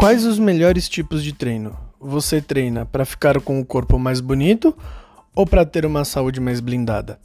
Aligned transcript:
Quais 0.00 0.24
os 0.24 0.38
melhores 0.38 0.88
tipos 0.88 1.22
de 1.22 1.34
treino? 1.34 1.78
Você 2.00 2.40
treina 2.40 2.86
para 2.86 3.04
ficar 3.04 3.38
com 3.38 3.60
o 3.60 3.66
corpo 3.66 3.98
mais 3.98 4.18
bonito 4.18 4.74
ou 5.36 5.46
para 5.46 5.66
ter 5.66 5.84
uma 5.84 6.06
saúde 6.06 6.40
mais 6.40 6.58
blindada? 6.58 7.20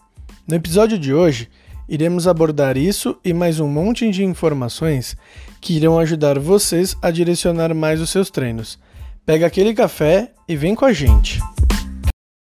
No 0.45 0.55
episódio 0.55 0.99
de 0.99 1.13
hoje, 1.13 1.49
iremos 1.87 2.27
abordar 2.27 2.75
isso 2.75 3.17
e 3.23 3.33
mais 3.33 3.61
um 3.61 3.69
monte 3.69 4.11
de 4.11 4.25
informações 4.25 5.15
que 5.61 5.77
irão 5.77 5.97
ajudar 5.97 6.37
vocês 6.37 6.97
a 7.01 7.11
direcionar 7.11 7.73
mais 7.73 8.01
os 8.01 8.09
seus 8.09 8.29
treinos. 8.29 8.77
Pega 9.25 9.47
aquele 9.47 9.73
café 9.73 10.33
e 10.45 10.57
vem 10.57 10.75
com 10.75 10.83
a 10.83 10.91
gente. 10.91 11.39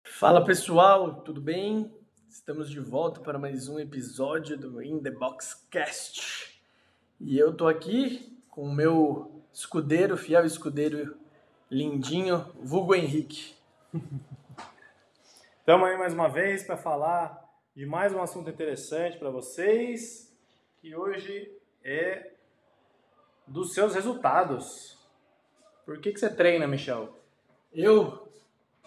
Fala 0.04 0.44
pessoal, 0.44 1.22
tudo 1.22 1.40
bem? 1.40 1.90
Estamos 2.28 2.68
de 2.68 2.80
volta 2.80 3.18
para 3.18 3.38
mais 3.38 3.66
um 3.66 3.78
episódio 3.78 4.58
do 4.58 4.82
In 4.82 4.98
the 4.98 5.10
Box 5.10 5.56
Cast. 5.70 6.20
E 7.18 7.38
eu 7.38 7.54
tô 7.54 7.66
aqui 7.66 8.38
com 8.50 8.64
o 8.64 8.74
meu 8.74 9.37
escudeiro, 9.58 10.16
fiel 10.16 10.46
escudeiro 10.46 11.18
lindinho, 11.68 12.48
vulgo 12.60 12.94
Henrique. 12.94 13.56
Estamos 15.58 15.88
aí 15.88 15.98
mais 15.98 16.14
uma 16.14 16.28
vez 16.28 16.62
para 16.62 16.76
falar 16.76 17.44
de 17.74 17.84
mais 17.84 18.14
um 18.14 18.22
assunto 18.22 18.48
interessante 18.48 19.18
para 19.18 19.30
vocês, 19.30 20.32
que 20.80 20.94
hoje 20.94 21.52
é 21.82 22.34
dos 23.48 23.74
seus 23.74 23.96
resultados. 23.96 24.96
Por 25.84 25.98
que, 26.00 26.12
que 26.12 26.20
você 26.20 26.32
treina, 26.32 26.68
Michel? 26.68 27.18
Eu, 27.72 28.28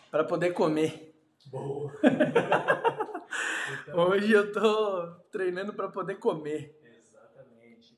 para 0.09 0.23
poder 0.23 0.53
comer. 0.53 1.13
Boa. 1.47 1.91
Hoje 3.93 4.31
eu 4.31 4.51
tô 4.53 5.07
treinando 5.31 5.73
para 5.73 5.89
poder 5.89 6.15
comer. 6.15 6.79
Exatamente. 6.83 7.97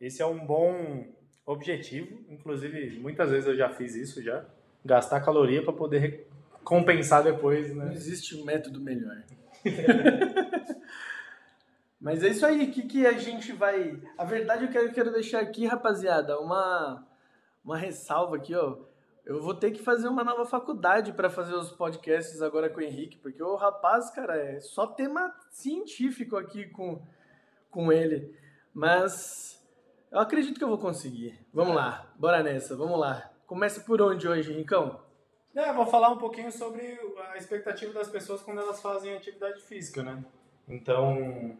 Esse 0.00 0.20
é 0.20 0.26
um 0.26 0.44
bom 0.44 1.19
objetivo, 1.44 2.18
inclusive 2.28 2.98
muitas 3.00 3.30
vezes 3.30 3.48
eu 3.48 3.56
já 3.56 3.68
fiz 3.68 3.94
isso 3.94 4.22
já, 4.22 4.44
gastar 4.84 5.20
caloria 5.20 5.62
para 5.62 5.72
poder 5.72 6.26
compensar 6.64 7.22
depois, 7.22 7.74
né? 7.74 7.86
Não 7.86 7.92
existe 7.92 8.36
um 8.36 8.44
método 8.44 8.80
melhor. 8.80 9.22
Mas 12.00 12.22
é 12.22 12.28
isso 12.28 12.46
aí, 12.46 12.70
que, 12.70 12.82
que 12.82 13.06
a 13.06 13.12
gente 13.12 13.52
vai. 13.52 14.00
A 14.16 14.24
verdade 14.24 14.64
eu 14.64 14.70
quero, 14.70 14.86
eu 14.86 14.92
quero 14.92 15.12
deixar 15.12 15.40
aqui, 15.40 15.66
rapaziada, 15.66 16.40
uma, 16.40 17.06
uma 17.62 17.76
ressalva 17.76 18.36
aqui, 18.36 18.54
ó. 18.54 18.78
Eu 19.26 19.42
vou 19.42 19.54
ter 19.54 19.70
que 19.70 19.82
fazer 19.82 20.08
uma 20.08 20.24
nova 20.24 20.46
faculdade 20.46 21.12
para 21.12 21.28
fazer 21.28 21.54
os 21.54 21.70
podcasts 21.70 22.40
agora 22.40 22.70
com 22.70 22.80
o 22.80 22.82
Henrique, 22.82 23.18
porque 23.18 23.42
o 23.42 23.54
rapaz, 23.54 24.10
cara, 24.10 24.34
é 24.36 24.58
só 24.60 24.86
tema 24.86 25.34
científico 25.50 26.36
aqui 26.36 26.66
com, 26.66 27.02
com 27.70 27.92
ele. 27.92 28.34
Mas 28.72 29.59
eu 30.10 30.18
acredito 30.18 30.58
que 30.58 30.64
eu 30.64 30.68
vou 30.68 30.78
conseguir. 30.78 31.38
Vamos 31.52 31.74
lá, 31.74 32.12
bora 32.16 32.42
nessa, 32.42 32.76
vamos 32.76 32.98
lá. 32.98 33.30
Começa 33.46 33.80
por 33.80 34.00
onde 34.00 34.28
hoje, 34.28 34.52
Rincão? 34.52 35.00
É, 35.54 35.72
vou 35.72 35.86
falar 35.86 36.10
um 36.10 36.18
pouquinho 36.18 36.52
sobre 36.52 36.98
a 37.32 37.36
expectativa 37.36 37.92
das 37.92 38.08
pessoas 38.08 38.40
quando 38.40 38.60
elas 38.60 38.80
fazem 38.80 39.16
atividade 39.16 39.60
física, 39.62 40.02
né? 40.02 40.24
Então, 40.68 41.56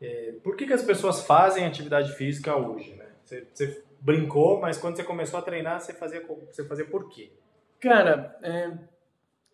é, 0.00 0.34
por 0.42 0.56
que, 0.56 0.66
que 0.66 0.72
as 0.72 0.82
pessoas 0.82 1.24
fazem 1.24 1.64
atividade 1.64 2.12
física 2.14 2.56
hoje, 2.56 2.94
né? 2.94 3.06
Você, 3.24 3.46
você, 3.52 3.84
brincou, 4.00 4.60
mas 4.60 4.78
quando 4.78 4.96
você 4.96 5.04
começou 5.04 5.38
a 5.38 5.42
treinar, 5.42 5.80
você 5.80 5.92
fazia, 5.92 6.24
você 6.50 6.64
fazia 6.64 6.84
por 6.84 7.08
quê? 7.08 7.32
Cara, 7.80 8.38
é 8.42 8.72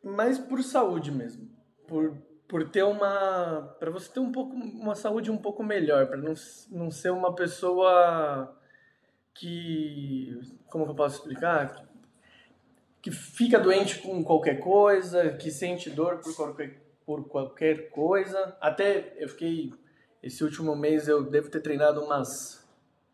mais 0.02 0.38
por 0.38 0.62
saúde 0.62 1.10
mesmo. 1.10 1.48
Por, 1.86 2.16
por 2.54 2.70
ter 2.70 2.84
uma... 2.84 3.74
para 3.80 3.90
você 3.90 4.08
ter 4.12 4.20
um 4.20 4.30
pouco, 4.30 4.54
uma 4.54 4.94
saúde 4.94 5.28
um 5.28 5.36
pouco 5.36 5.60
melhor, 5.64 6.06
para 6.06 6.18
não, 6.18 6.34
não 6.70 6.88
ser 6.88 7.10
uma 7.10 7.34
pessoa 7.34 8.56
que... 9.34 10.40
como 10.68 10.84
eu 10.86 10.94
posso 10.94 11.16
explicar? 11.16 11.84
que 13.02 13.10
fica 13.10 13.58
doente 13.58 13.98
com 13.98 14.22
qualquer 14.22 14.60
coisa, 14.60 15.30
que 15.30 15.50
sente 15.50 15.90
dor 15.90 16.18
por 16.18 16.36
qualquer, 16.36 16.80
por 17.04 17.24
qualquer 17.28 17.90
coisa. 17.90 18.56
Até 18.60 19.16
eu 19.18 19.28
fiquei, 19.28 19.74
esse 20.22 20.44
último 20.44 20.76
mês 20.76 21.08
eu 21.08 21.24
devo 21.24 21.50
ter 21.50 21.60
treinado 21.60 22.04
umas 22.04 22.64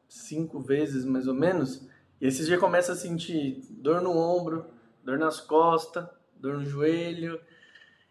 cinco 0.07 0.61
vezes 0.61 1.03
mais 1.07 1.27
ou 1.27 1.35
menos, 1.35 1.89
e 2.21 2.27
esses 2.27 2.47
dias 2.47 2.61
começa 2.61 2.93
a 2.93 2.95
sentir 2.95 3.65
dor 3.71 4.03
no 4.03 4.15
ombro, 4.19 4.67
dor 5.03 5.19
nas 5.19 5.41
costas, 5.41 6.07
dor 6.37 6.59
no 6.59 6.65
joelho. 6.67 7.41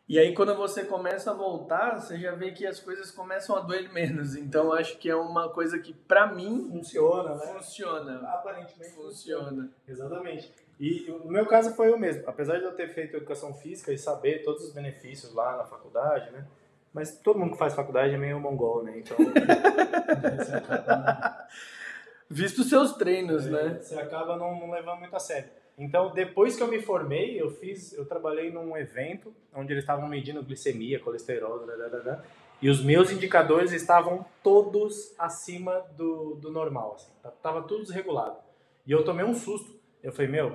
E 0.09 0.17
aí 0.17 0.33
quando 0.33 0.55
você 0.55 0.83
começa 0.83 1.29
a 1.29 1.35
voltar, 1.35 1.99
você 1.99 2.17
já 2.17 2.33
vê 2.33 2.51
que 2.51 2.65
as 2.65 2.79
coisas 2.79 3.11
começam 3.11 3.55
a 3.55 3.59
doer 3.59 3.93
menos. 3.93 4.35
Então 4.35 4.73
acho 4.73 4.97
que 4.97 5.07
é 5.07 5.15
uma 5.15 5.49
coisa 5.49 5.77
que 5.77 5.93
para 5.93 6.25
mim 6.33 6.67
funciona, 6.71 7.35
né? 7.35 7.53
Funciona. 7.53 8.27
Aparentemente 8.27 8.95
funciona. 8.95 9.49
funciona. 9.49 9.69
Exatamente. 9.87 10.51
E 10.79 11.11
o 11.11 11.27
meu 11.27 11.45
caso 11.45 11.75
foi 11.75 11.91
o 11.91 11.99
mesmo. 11.99 12.23
Apesar 12.25 12.57
de 12.57 12.63
eu 12.63 12.71
ter 12.71 12.89
feito 12.89 13.17
educação 13.17 13.53
física 13.53 13.93
e 13.93 13.99
saber 13.99 14.43
todos 14.43 14.63
os 14.63 14.73
benefícios 14.73 15.31
lá 15.35 15.57
na 15.57 15.65
faculdade, 15.65 16.31
né? 16.31 16.43
Mas 16.91 17.19
todo 17.19 17.37
mundo 17.37 17.51
que 17.51 17.57
faz 17.59 17.75
faculdade 17.75 18.15
é 18.15 18.17
meio 18.17 18.39
mongol, 18.39 18.81
né? 18.83 18.97
Então. 18.97 19.15
Visto 22.27 22.63
seus 22.63 22.93
treinos, 22.93 23.45
é, 23.45 23.51
né? 23.51 23.79
Você 23.79 23.93
acaba 23.93 24.35
não, 24.37 24.59
não, 24.59 24.71
levando 24.71 25.01
muito 25.01 25.15
a 25.15 25.19
sério. 25.19 25.51
Então, 25.79 26.11
depois 26.13 26.55
que 26.55 26.61
eu 26.61 26.67
me 26.67 26.81
formei, 26.81 27.41
eu 27.41 27.49
fiz, 27.49 27.93
eu 27.93 28.05
trabalhei 28.05 28.51
num 28.51 28.77
evento 28.77 29.33
onde 29.53 29.73
eles 29.73 29.83
estavam 29.83 30.07
medindo 30.07 30.43
glicemia, 30.43 30.99
colesterol, 30.99 31.65
e 32.61 32.69
os 32.69 32.83
meus 32.83 33.11
indicadores 33.11 33.71
estavam 33.71 34.25
todos 34.43 35.15
acima 35.17 35.79
do, 35.95 36.35
do 36.35 36.51
normal, 36.51 36.95
assim. 36.95 37.11
Tava 37.41 37.61
tudo 37.63 37.83
desregulado. 37.83 38.37
E 38.85 38.91
eu 38.91 39.03
tomei 39.03 39.25
um 39.25 39.33
susto 39.33 39.79
eu 40.01 40.11
falei, 40.11 40.31
meu, 40.31 40.51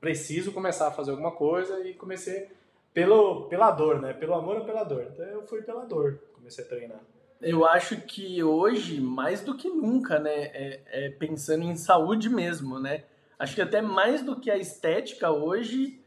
preciso 0.00 0.52
começar 0.52 0.88
a 0.88 0.90
fazer 0.90 1.10
alguma 1.10 1.32
coisa 1.32 1.86
e 1.86 1.92
comecei 1.94 2.48
pelo, 2.94 3.46
pela 3.48 3.70
dor, 3.70 4.00
né? 4.00 4.14
Pelo 4.14 4.34
amor 4.34 4.58
ou 4.58 4.64
pela 4.64 4.84
dor. 4.84 5.06
Então 5.12 5.24
eu 5.26 5.46
fui 5.46 5.62
pela 5.62 5.84
dor, 5.84 6.18
comecei 6.34 6.64
a 6.64 6.68
treinar. 6.68 7.00
Eu 7.40 7.66
acho 7.66 8.00
que 8.00 8.42
hoje, 8.42 8.98
mais 9.00 9.42
do 9.42 9.54
que 9.54 9.68
nunca, 9.68 10.18
né? 10.18 10.32
É, 10.32 10.80
é 10.86 11.10
pensando 11.10 11.64
em 11.64 11.76
saúde 11.76 12.30
mesmo, 12.30 12.78
né? 12.78 13.04
Acho 13.38 13.54
que 13.54 13.62
até 13.62 13.82
mais 13.82 14.22
do 14.22 14.38
que 14.38 14.50
a 14.50 14.56
estética 14.56 15.30
hoje, 15.30 16.00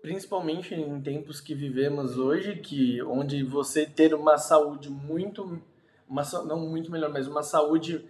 principalmente 0.00 0.74
em 0.74 1.00
tempos 1.00 1.40
que 1.40 1.54
vivemos 1.54 2.18
hoje, 2.18 2.56
que 2.56 3.00
onde 3.02 3.42
você 3.44 3.86
ter 3.86 4.14
uma 4.14 4.36
saúde 4.36 4.90
muito, 4.90 5.60
uma, 6.08 6.22
não 6.44 6.68
muito 6.68 6.90
melhor, 6.90 7.10
mas 7.10 7.28
uma 7.28 7.42
saúde 7.42 8.04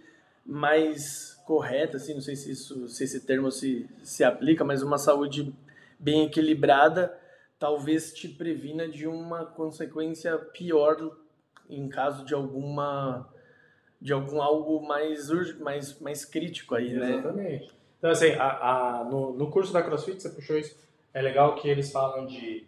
mais 0.45 1.41
correta, 1.45 1.97
assim, 1.97 2.13
não 2.13 2.21
sei 2.21 2.35
se, 2.35 2.51
isso, 2.51 2.87
se 2.87 3.03
esse 3.03 3.21
termo 3.21 3.51
se, 3.51 3.87
se 4.01 4.23
aplica, 4.23 4.63
mas 4.63 4.81
uma 4.81 4.97
saúde 4.97 5.53
bem 5.99 6.25
equilibrada 6.25 7.17
talvez 7.59 8.13
te 8.13 8.27
previna 8.27 8.89
de 8.89 9.07
uma 9.07 9.45
consequência 9.45 10.37
pior 10.37 11.15
em 11.69 11.87
caso 11.87 12.25
de 12.25 12.33
alguma 12.33 13.29
de 14.01 14.11
algum 14.11 14.41
algo 14.41 14.85
mais 14.85 15.29
mais 15.61 15.97
mais 15.99 16.25
crítico 16.25 16.75
aí, 16.75 16.91
né? 16.93 17.11
Exatamente. 17.11 17.82
Então 18.03 18.11
assim, 18.11 18.33
a, 18.33 18.99
a, 18.99 19.03
no, 19.05 19.31
no 19.31 19.49
curso 19.49 19.71
da 19.71 19.81
CrossFit 19.81 20.21
você 20.21 20.27
puxou 20.27 20.57
isso, 20.57 20.77
é 21.13 21.21
legal 21.21 21.55
que 21.55 21.69
eles 21.69 21.89
falam 21.89 22.25
de, 22.25 22.67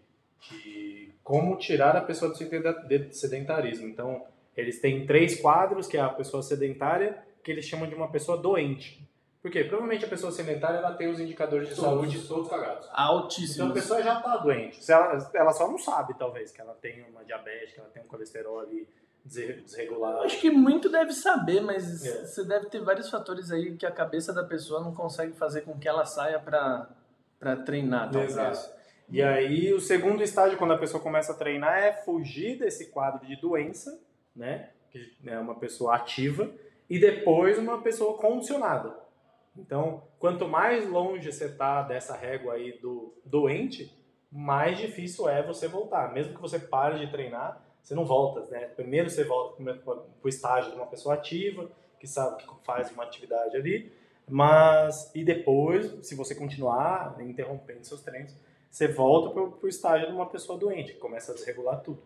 de 0.49 1.11
como 1.21 1.57
tirar 1.57 1.93
a 1.93 1.99
pessoa 1.99 2.31
do 2.31 2.37
sedentarismo. 3.11 3.85
Então 3.85 4.23
eles 4.55 4.79
têm 4.79 5.05
três 5.05 5.37
quadros, 5.37 5.87
que 5.87 5.97
é 5.97 5.99
a 5.99 6.07
pessoa 6.07 6.41
sedentária, 6.41 7.21
que 7.43 7.51
eles 7.51 7.65
chamam 7.65 7.85
de 7.85 7.93
uma 7.93 8.07
pessoa 8.07 8.37
doente. 8.37 9.05
Por 9.41 9.51
quê? 9.51 9.65
Provavelmente 9.65 10.05
a 10.05 10.07
pessoa 10.07 10.31
sedentária 10.31 10.77
ela 10.77 10.93
tem 10.93 11.09
os 11.09 11.19
indicadores 11.19 11.67
de 11.67 11.75
todos. 11.75 11.91
saúde 11.91 12.27
todos 12.29 12.49
cagados. 12.49 12.87
Altíssimos. 12.93 13.55
Então 13.55 13.69
a 13.71 13.73
pessoa 13.73 14.01
já 14.01 14.17
está 14.19 14.37
doente. 14.37 14.89
Ela, 14.89 15.31
ela 15.33 15.51
só 15.51 15.67
não 15.69 15.77
sabe, 15.77 16.13
talvez, 16.17 16.53
que 16.53 16.61
ela 16.61 16.75
tem 16.75 17.03
uma 17.09 17.25
diabetes, 17.25 17.73
que 17.73 17.79
ela 17.81 17.89
tem 17.89 18.01
um 18.01 18.07
colesterol 18.07 18.61
ali 18.61 18.87
desregulado. 19.25 20.19
Acho 20.19 20.39
que 20.39 20.51
muito 20.51 20.87
deve 20.87 21.11
saber, 21.11 21.61
mas 21.61 22.05
é. 22.05 22.25
você 22.25 22.43
deve 22.43 22.67
ter 22.67 22.79
vários 22.81 23.09
fatores 23.09 23.51
aí 23.51 23.75
que 23.75 23.85
a 23.85 23.91
cabeça 23.91 24.31
da 24.31 24.43
pessoa 24.43 24.81
não 24.81 24.93
consegue 24.93 25.33
fazer 25.33 25.61
com 25.61 25.77
que 25.77 25.87
ela 25.87 26.05
saia 26.05 26.39
para 26.39 27.55
treinar, 27.65 28.11
talvez. 28.11 28.31
Exato. 28.31 28.75
E 29.09 29.21
aí 29.21 29.73
o 29.73 29.79
segundo 29.79 30.23
estágio, 30.23 30.57
quando 30.57 30.73
a 30.73 30.77
pessoa 30.77 31.01
começa 31.01 31.31
a 31.31 31.35
treinar, 31.35 31.77
é 31.77 31.93
fugir 31.93 32.57
desse 32.57 32.87
quadro 32.87 33.25
de 33.25 33.35
doença, 33.35 33.99
né? 34.35 34.69
Que 34.91 35.15
é 35.25 35.39
uma 35.39 35.55
pessoa 35.55 35.95
ativa 35.95 36.49
e 36.89 36.99
depois 36.99 37.57
uma 37.57 37.81
pessoa 37.81 38.17
condicionada. 38.17 38.95
Então, 39.57 40.03
quanto 40.19 40.47
mais 40.47 40.87
longe 40.87 41.31
você 41.31 41.45
está 41.45 41.81
dessa 41.81 42.15
régua 42.15 42.55
aí 42.55 42.77
do 42.79 43.13
doente, 43.23 43.91
mais 44.31 44.77
difícil 44.77 45.29
é 45.29 45.41
você 45.41 45.67
voltar. 45.67 46.13
Mesmo 46.13 46.33
que 46.33 46.41
você 46.41 46.59
pare 46.59 46.99
de 46.99 47.11
treinar, 47.11 47.64
você 47.85 47.93
não 47.93 48.03
volta, 48.03 48.41
né? 48.49 48.65
Primeiro 48.65 49.11
você 49.11 49.23
volta 49.23 49.63
para 49.63 50.01
o 50.23 50.27
estágio 50.27 50.71
de 50.71 50.77
uma 50.77 50.87
pessoa 50.87 51.13
ativa, 51.13 51.69
que 51.99 52.07
sabe 52.07 52.43
que 52.43 52.49
faz 52.63 52.91
uma 52.91 53.03
atividade 53.03 53.55
ali, 53.55 53.93
mas 54.27 55.11
e 55.13 55.23
depois, 55.23 55.93
se 56.01 56.15
você 56.15 56.33
continuar 56.33 57.15
interrompendo 57.19 57.85
seus 57.85 58.01
treinos, 58.01 58.35
você 58.71 58.87
volta 58.87 59.29
para 59.29 59.43
o 59.43 59.67
estágio 59.67 60.07
de 60.07 60.13
uma 60.13 60.25
pessoa 60.25 60.57
doente, 60.57 60.93
que 60.93 60.99
começa 60.99 61.31
a 61.31 61.35
desregular 61.35 61.79
tudo. 61.81 62.01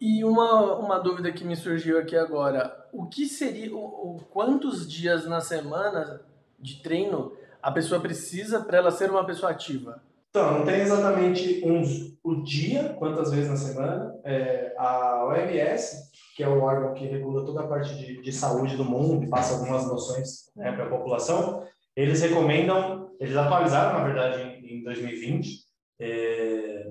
E 0.00 0.24
uma, 0.24 0.76
uma 0.76 0.98
dúvida 1.00 1.32
que 1.32 1.44
me 1.44 1.56
surgiu 1.56 1.98
aqui 1.98 2.16
agora, 2.16 2.88
o 2.92 3.06
que 3.06 3.26
seria, 3.26 3.74
o, 3.74 3.78
o, 3.78 4.20
quantos 4.30 4.88
dias 4.88 5.26
na 5.26 5.40
semana 5.40 6.22
de 6.60 6.80
treino 6.80 7.32
a 7.60 7.72
pessoa 7.72 8.00
precisa 8.00 8.60
para 8.60 8.78
ela 8.78 8.90
ser 8.92 9.10
uma 9.10 9.26
pessoa 9.26 9.50
ativa? 9.50 10.00
Então, 10.36 10.58
não 10.58 10.64
tem 10.64 10.80
exatamente 10.80 11.62
um, 11.64 11.80
o 12.24 12.42
dia, 12.42 12.96
quantas 12.98 13.30
vezes 13.30 13.48
na 13.48 13.56
semana. 13.56 14.20
É, 14.24 14.74
a 14.76 15.26
OMS, 15.26 16.10
que 16.34 16.42
é 16.42 16.48
o 16.48 16.60
órgão 16.60 16.92
que 16.92 17.06
regula 17.06 17.46
toda 17.46 17.60
a 17.60 17.68
parte 17.68 17.94
de, 17.94 18.20
de 18.20 18.32
saúde 18.32 18.76
do 18.76 18.84
mundo 18.84 19.30
passa 19.30 19.54
algumas 19.54 19.86
noções 19.86 20.50
né, 20.56 20.72
para 20.72 20.86
a 20.86 20.88
população, 20.88 21.64
eles 21.94 22.20
recomendam, 22.20 23.12
eles 23.20 23.36
atualizaram, 23.36 23.96
na 23.96 24.04
verdade, 24.04 24.42
em, 24.42 24.80
em 24.80 24.82
2020, 24.82 25.60
é, 26.00 26.90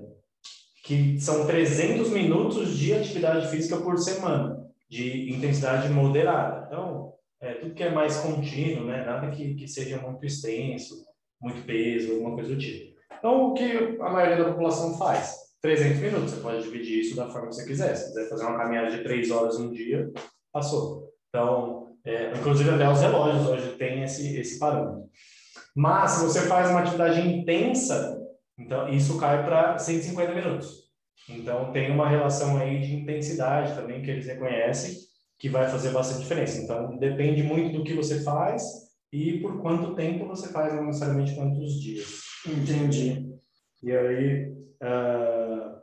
que 0.82 1.20
são 1.20 1.46
300 1.46 2.08
minutos 2.08 2.74
de 2.78 2.94
atividade 2.94 3.50
física 3.50 3.76
por 3.76 3.98
semana, 3.98 4.66
de 4.88 5.30
intensidade 5.30 5.92
moderada. 5.92 6.64
Então, 6.66 7.12
é, 7.42 7.52
tudo 7.52 7.74
que 7.74 7.82
é 7.82 7.90
mais 7.90 8.16
contínuo, 8.16 8.86
né, 8.86 9.04
nada 9.04 9.30
que, 9.30 9.54
que 9.54 9.68
seja 9.68 9.98
muito 9.98 10.24
extenso, 10.24 11.04
muito 11.38 11.62
peso, 11.66 12.12
alguma 12.12 12.32
coisa 12.32 12.54
do 12.54 12.58
tipo. 12.58 12.93
Então, 13.18 13.50
o 13.50 13.54
que 13.54 13.98
a 14.00 14.10
maioria 14.10 14.44
da 14.44 14.50
população 14.50 14.96
faz? 14.98 15.44
300 15.62 15.98
minutos, 15.98 16.30
você 16.32 16.40
pode 16.40 16.62
dividir 16.62 17.00
isso 17.00 17.16
da 17.16 17.28
forma 17.30 17.48
que 17.48 17.54
você 17.54 17.64
quiser. 17.64 17.94
Se 17.94 18.08
quiser 18.08 18.28
fazer 18.28 18.44
uma 18.44 18.58
caminhada 18.58 18.90
de 18.90 19.02
3 19.02 19.30
horas 19.30 19.58
um 19.58 19.72
dia, 19.72 20.12
passou. 20.52 21.10
Então, 21.30 21.96
é, 22.04 22.32
inclusive 22.32 22.70
até 22.70 22.88
os 22.88 23.00
relógios 23.00 23.48
hoje 23.48 23.76
têm 23.76 24.02
esse, 24.02 24.38
esse 24.38 24.58
parâmetro. 24.58 25.08
Mas, 25.74 26.12
se 26.12 26.24
você 26.24 26.42
faz 26.42 26.70
uma 26.70 26.80
atividade 26.80 27.20
intensa, 27.20 28.20
então 28.58 28.88
isso 28.88 29.18
cai 29.18 29.44
para 29.44 29.78
150 29.78 30.34
minutos. 30.34 30.84
Então, 31.28 31.72
tem 31.72 31.90
uma 31.90 32.08
relação 32.08 32.58
aí 32.58 32.80
de 32.80 32.94
intensidade 32.94 33.74
também 33.74 34.02
que 34.02 34.10
eles 34.10 34.26
reconhecem 34.26 34.98
que 35.38 35.48
vai 35.48 35.68
fazer 35.68 35.90
bastante 35.90 36.22
diferença. 36.22 36.58
Então, 36.58 36.96
depende 36.98 37.42
muito 37.42 37.78
do 37.78 37.84
que 37.84 37.94
você 37.94 38.22
faz 38.22 38.83
e 39.14 39.38
por 39.38 39.62
quanto 39.62 39.94
tempo 39.94 40.26
você 40.26 40.48
faz, 40.48 40.74
não 40.74 40.86
necessariamente 40.86 41.36
quantos 41.36 41.80
dias. 41.80 42.20
Entendi. 42.44 43.32
E 43.80 43.92
aí, 43.92 44.48
uh, 44.82 45.78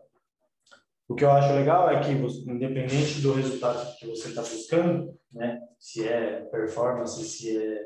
o 1.08 1.16
que 1.16 1.24
eu 1.24 1.32
acho 1.32 1.54
legal 1.54 1.90
é 1.90 2.02
que, 2.02 2.14
você, 2.16 2.42
independente 2.42 3.22
do 3.22 3.32
resultado 3.32 3.98
que 3.98 4.06
você 4.06 4.28
está 4.28 4.42
buscando, 4.42 5.18
né, 5.32 5.62
se 5.80 6.06
é 6.06 6.42
performance, 6.52 7.24
se 7.24 7.58
é. 7.58 7.86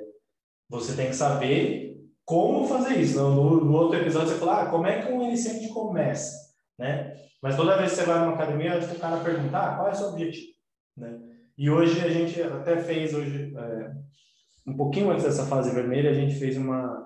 Você 0.67 0.95
tem 0.95 1.09
que 1.09 1.15
saber 1.15 1.95
como 2.25 2.67
fazer 2.67 2.99
isso. 2.99 3.19
No, 3.19 3.63
no 3.63 3.73
outro 3.73 3.99
episódio 3.99 4.29
você 4.29 4.39
fala, 4.39 4.63
ah, 4.63 4.69
como 4.71 4.87
é 4.87 4.99
que 4.99 5.11
um 5.11 5.21
iniciante 5.21 5.69
começa, 5.69 6.55
né? 6.75 7.15
Mas 7.39 7.55
toda 7.55 7.77
vez 7.77 7.91
que 7.91 7.97
você 7.97 8.05
vai 8.05 8.19
numa 8.19 8.33
academia, 8.33 8.79
o 8.79 8.99
cara 8.99 9.23
pergunta, 9.23 9.59
ah, 9.59 9.75
qual 9.75 9.89
é 9.89 9.91
o 9.91 9.95
seu 9.95 10.07
objetivo, 10.07 10.53
né? 10.97 11.19
E 11.55 11.69
hoje 11.69 12.03
a 12.03 12.09
gente 12.09 12.41
até 12.41 12.77
fez 12.77 13.13
hoje 13.13 13.53
é, 13.55 13.91
um 14.65 14.75
pouquinho 14.75 15.11
antes 15.11 15.23
dessa 15.23 15.45
fase 15.45 15.71
vermelha, 15.71 16.11
a 16.11 16.13
gente 16.13 16.35
fez 16.35 16.57
uma 16.57 17.05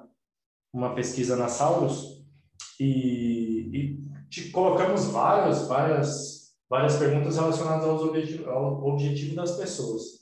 uma 0.74 0.94
pesquisa 0.94 1.36
na 1.36 1.48
Saurus 1.48 2.24
e, 2.80 3.98
e 4.34 4.52
colocamos 4.52 5.06
várias, 5.08 5.68
várias, 5.68 6.54
várias 6.70 6.96
perguntas 6.98 7.36
relacionadas 7.36 7.86
aos 7.86 8.04
objetivo, 8.04 8.50
ao 8.50 8.88
objetivo 8.88 9.36
das 9.36 9.58
pessoas. 9.58 10.20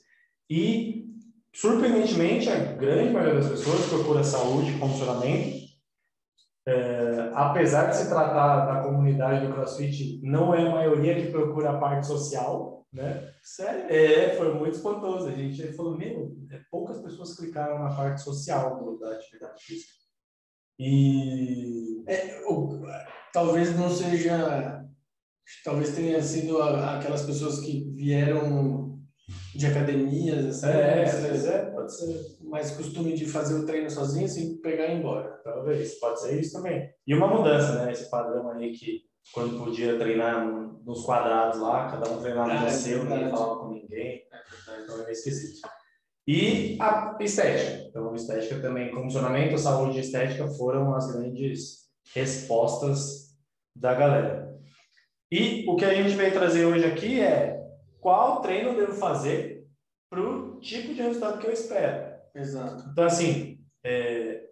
E, 0.50 1.06
surpreendentemente, 1.54 2.48
a 2.48 2.58
grande 2.72 3.12
maioria 3.12 3.40
das 3.40 3.50
pessoas 3.50 3.86
procura 3.86 4.24
saúde 4.24 4.70
e 4.70 4.78
condicionamento. 4.78 5.58
É, 6.66 7.30
apesar 7.32 7.86
de 7.86 7.96
se 7.96 8.08
tratar 8.08 8.66
da 8.66 8.82
comunidade 8.82 9.46
do 9.46 9.54
CrossFit, 9.54 10.20
não 10.22 10.54
é 10.54 10.66
a 10.66 10.70
maioria 10.70 11.14
que 11.14 11.30
procura 11.30 11.70
a 11.70 11.78
parte 11.78 12.06
social, 12.06 12.77
né? 12.92 13.32
Sério? 13.42 13.84
É, 13.90 14.34
foi 14.36 14.54
muito 14.54 14.76
espantoso. 14.76 15.28
A 15.28 15.32
gente 15.32 15.72
falou, 15.72 15.96
meu, 15.96 16.36
é, 16.50 16.60
poucas 16.70 17.00
pessoas 17.00 17.36
clicaram 17.36 17.78
na 17.82 17.94
parte 17.94 18.22
social 18.22 18.78
do, 18.78 18.98
da 18.98 19.12
atividade 19.12 19.62
física. 19.62 19.92
E 20.78 22.04
é, 22.06 22.40
ou, 22.46 22.80
talvez 23.32 23.76
não 23.76 23.90
seja. 23.90 24.84
Talvez 25.64 25.94
tenha 25.94 26.20
sido 26.22 26.60
aquelas 26.62 27.22
pessoas 27.22 27.60
que 27.60 27.90
vieram 27.94 28.98
de 29.54 29.66
academias, 29.66 30.46
assim, 30.46 30.66
é, 30.66 30.72
né? 30.72 31.02
é, 31.02 31.70
pode 31.70 31.94
ser. 31.94 32.38
Mais 32.42 32.70
costume 32.70 33.12
de 33.14 33.26
fazer 33.26 33.54
o 33.54 33.66
treino 33.66 33.90
sozinho, 33.90 34.24
assim, 34.24 34.58
pegar 34.60 34.86
e 34.86 34.94
ir 34.94 34.98
embora. 34.98 35.40
Talvez, 35.42 35.98
pode 35.98 36.20
ser 36.20 36.40
isso 36.40 36.52
também. 36.52 36.88
E 37.06 37.14
uma 37.14 37.26
mudança, 37.26 37.84
né? 37.84 37.92
Esse 37.92 38.08
padrão 38.08 38.50
aí 38.50 38.72
que 38.72 39.07
quando 39.32 39.58
podia 39.58 39.98
treinar 39.98 40.46
nos 40.84 41.04
quadrados 41.04 41.60
lá, 41.60 41.90
cada 41.90 42.10
um 42.10 42.20
treinava 42.20 42.54
no 42.54 42.66
é, 42.66 42.70
seu, 42.70 43.04
ninguém 43.04 43.30
falava 43.30 43.56
com 43.60 43.68
ninguém. 43.68 44.22
É 44.32 44.82
então 44.82 45.06
é 45.06 45.12
esquisito. 45.12 45.68
E 46.26 46.76
a 46.80 47.16
estética. 47.20 47.88
Então, 47.88 48.14
estética 48.14 48.60
também, 48.60 48.92
funcionamento, 48.92 49.56
saúde 49.56 49.98
e 49.98 50.00
estética 50.00 50.46
foram 50.48 50.94
as 50.94 51.10
grandes 51.10 51.88
respostas 52.14 53.34
da 53.74 53.94
galera. 53.94 54.54
E 55.30 55.64
o 55.68 55.76
que 55.76 55.84
a 55.84 55.94
gente 55.94 56.14
veio 56.14 56.32
trazer 56.32 56.64
hoje 56.64 56.84
aqui 56.84 57.20
é 57.20 57.58
qual 58.00 58.40
treino 58.40 58.70
eu 58.70 58.76
devo 58.76 58.94
fazer 58.94 59.66
para 60.10 60.20
o 60.20 60.58
tipo 60.60 60.94
de 60.94 61.02
resultado 61.02 61.38
que 61.38 61.46
eu 61.46 61.52
espero. 61.52 62.14
Exato. 62.34 62.88
Então, 62.90 63.04
assim, 63.04 63.58
é, 63.84 64.42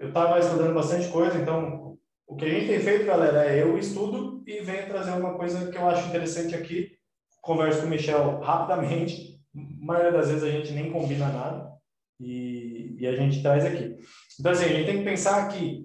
eu 0.00 0.08
estava 0.08 0.38
estudando 0.38 0.74
bastante 0.74 1.08
coisa, 1.08 1.38
então 1.38 1.93
o 2.34 2.36
que 2.36 2.44
a 2.44 2.48
gente 2.48 2.66
tem 2.66 2.80
feito, 2.80 3.06
galera, 3.06 3.44
é 3.44 3.62
eu 3.62 3.78
estudo 3.78 4.42
e 4.46 4.60
venho 4.60 4.88
trazer 4.88 5.12
uma 5.12 5.34
coisa 5.34 5.70
que 5.70 5.78
eu 5.78 5.88
acho 5.88 6.08
interessante 6.08 6.54
aqui. 6.54 6.92
Converso 7.40 7.80
com 7.80 7.86
o 7.86 7.90
Michel 7.90 8.40
rapidamente 8.40 9.34
maioria 9.54 10.10
das 10.10 10.28
vezes 10.28 10.42
a 10.42 10.50
gente 10.50 10.72
nem 10.72 10.90
combina 10.90 11.28
nada 11.28 11.72
e, 12.18 12.96
e 12.98 13.06
a 13.06 13.14
gente 13.14 13.40
traz 13.40 13.64
aqui. 13.64 13.96
Então, 14.38 14.50
assim, 14.50 14.64
a 14.64 14.68
gente 14.68 14.86
tem 14.86 14.98
que 14.98 15.04
pensar 15.04 15.48
que 15.48 15.84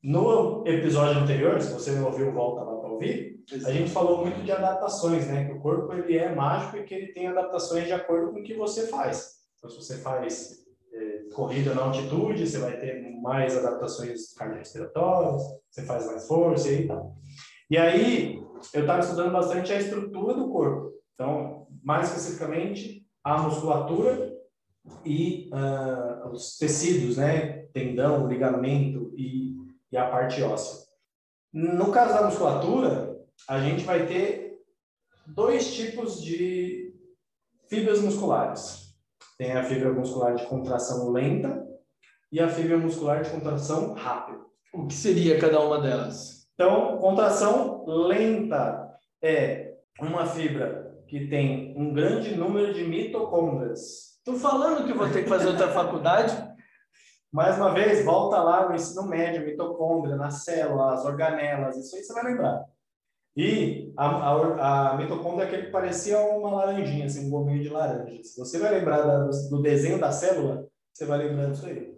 no 0.00 0.64
episódio 0.66 1.20
anterior, 1.20 1.60
se 1.60 1.72
você 1.72 1.92
não 1.92 2.06
ouviu, 2.06 2.32
volta 2.32 2.62
lá 2.62 2.78
para 2.78 2.90
ouvir, 2.90 3.42
a 3.64 3.72
gente 3.72 3.90
falou 3.90 4.24
muito 4.24 4.42
de 4.44 4.52
adaptações, 4.52 5.26
né? 5.26 5.46
Que 5.46 5.52
o 5.52 5.60
corpo 5.60 5.92
ele 5.92 6.16
é 6.16 6.32
mágico 6.32 6.76
e 6.76 6.84
que 6.84 6.94
ele 6.94 7.12
tem 7.12 7.26
adaptações 7.26 7.86
de 7.86 7.92
acordo 7.92 8.32
com 8.32 8.40
o 8.40 8.44
que 8.44 8.54
você 8.54 8.86
faz. 8.86 9.32
Então, 9.58 9.68
se 9.68 9.76
você 9.76 9.98
faz 9.98 10.61
corrida 11.34 11.74
na 11.74 11.82
altitude, 11.82 12.46
você 12.46 12.58
vai 12.58 12.78
ter 12.78 13.00
mais 13.20 13.56
adaptações 13.56 14.32
cardiorrespiratórias, 14.34 15.42
você 15.70 15.82
faz 15.82 16.06
mais 16.06 16.26
força 16.26 16.70
e 16.70 16.86
tal. 16.86 17.16
E 17.70 17.78
aí, 17.78 18.42
eu 18.74 18.80
estava 18.80 19.00
estudando 19.00 19.32
bastante 19.32 19.72
a 19.72 19.78
estrutura 19.78 20.34
do 20.34 20.50
corpo. 20.50 20.92
Então, 21.14 21.66
mais 21.82 22.08
especificamente, 22.08 23.06
a 23.24 23.38
musculatura 23.42 24.32
e 25.04 25.50
uh, 25.52 26.28
os 26.30 26.58
tecidos, 26.58 27.16
né? 27.16 27.66
Tendão, 27.72 28.26
ligamento 28.26 29.12
e, 29.16 29.56
e 29.90 29.96
a 29.96 30.08
parte 30.08 30.42
óssea. 30.42 30.86
No 31.52 31.92
caso 31.92 32.14
da 32.14 32.26
musculatura, 32.26 33.18
a 33.48 33.60
gente 33.60 33.84
vai 33.84 34.06
ter 34.06 34.58
dois 35.26 35.72
tipos 35.74 36.22
de 36.22 36.94
fibras 37.68 38.00
musculares. 38.00 38.91
Tem 39.42 39.56
a 39.56 39.64
fibra 39.64 39.92
muscular 39.92 40.36
de 40.36 40.46
contração 40.46 41.10
lenta 41.10 41.66
e 42.30 42.38
a 42.38 42.48
fibra 42.48 42.78
muscular 42.78 43.24
de 43.24 43.30
contração 43.30 43.92
rápida. 43.92 44.38
O 44.72 44.86
que 44.86 44.94
seria 44.94 45.36
cada 45.36 45.58
uma 45.58 45.80
delas? 45.80 46.46
Então, 46.54 46.96
contração 46.98 47.84
lenta 47.84 48.88
é 49.20 49.74
uma 50.00 50.26
fibra 50.26 50.96
que 51.08 51.26
tem 51.26 51.74
um 51.76 51.92
grande 51.92 52.36
número 52.36 52.72
de 52.72 52.84
mitocôndrias. 52.84 54.20
Tô 54.24 54.34
falando 54.34 54.86
que 54.86 54.92
vou 54.92 55.10
ter 55.10 55.24
que 55.24 55.28
fazer 55.28 55.48
outra 55.48 55.72
faculdade. 55.72 56.32
Mais 57.32 57.56
uma 57.56 57.74
vez, 57.74 58.04
volta 58.04 58.40
lá 58.40 58.68
no 58.68 58.76
ensino 58.76 59.08
médio, 59.08 59.44
mitocôndria, 59.44 60.14
nas 60.14 60.44
células, 60.44 61.04
organelas, 61.04 61.76
isso 61.76 61.96
aí 61.96 62.04
você 62.04 62.12
vai 62.12 62.26
lembrar. 62.26 62.64
E 63.36 63.92
a, 63.96 64.06
a, 64.06 64.90
a 64.90 64.96
mitocôndria 64.96 65.44
é 65.44 65.46
aquele 65.46 65.66
que 65.66 65.72
parecia 65.72 66.18
uma 66.20 66.50
laranjinha, 66.54 67.06
assim, 67.06 67.26
um 67.26 67.30
gominho 67.30 67.62
de 67.62 67.68
laranja. 67.68 68.22
Se 68.22 68.38
você 68.38 68.58
vai 68.58 68.72
lembrar 68.72 69.02
da, 69.02 69.24
do 69.24 69.62
desenho 69.62 69.98
da 69.98 70.12
célula, 70.12 70.66
você 70.92 71.06
vai 71.06 71.18
lembrar 71.18 71.50
disso 71.50 71.66
aí. 71.66 71.92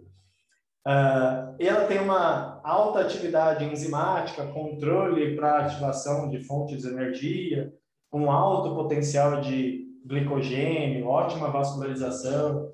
Uh, 0.87 1.55
ela 1.59 1.87
tem 1.87 1.99
uma 1.99 2.61
alta 2.63 2.99
atividade 2.99 3.65
enzimática, 3.65 4.47
controle 4.47 5.35
para 5.35 5.65
ativação 5.65 6.29
de 6.29 6.43
fontes 6.43 6.83
de 6.83 6.87
energia, 6.89 7.73
um 8.13 8.31
alto 8.31 8.75
potencial 8.75 9.41
de 9.41 9.85
glicogênio, 10.05 11.07
ótima 11.07 11.49
vascularização. 11.49 12.71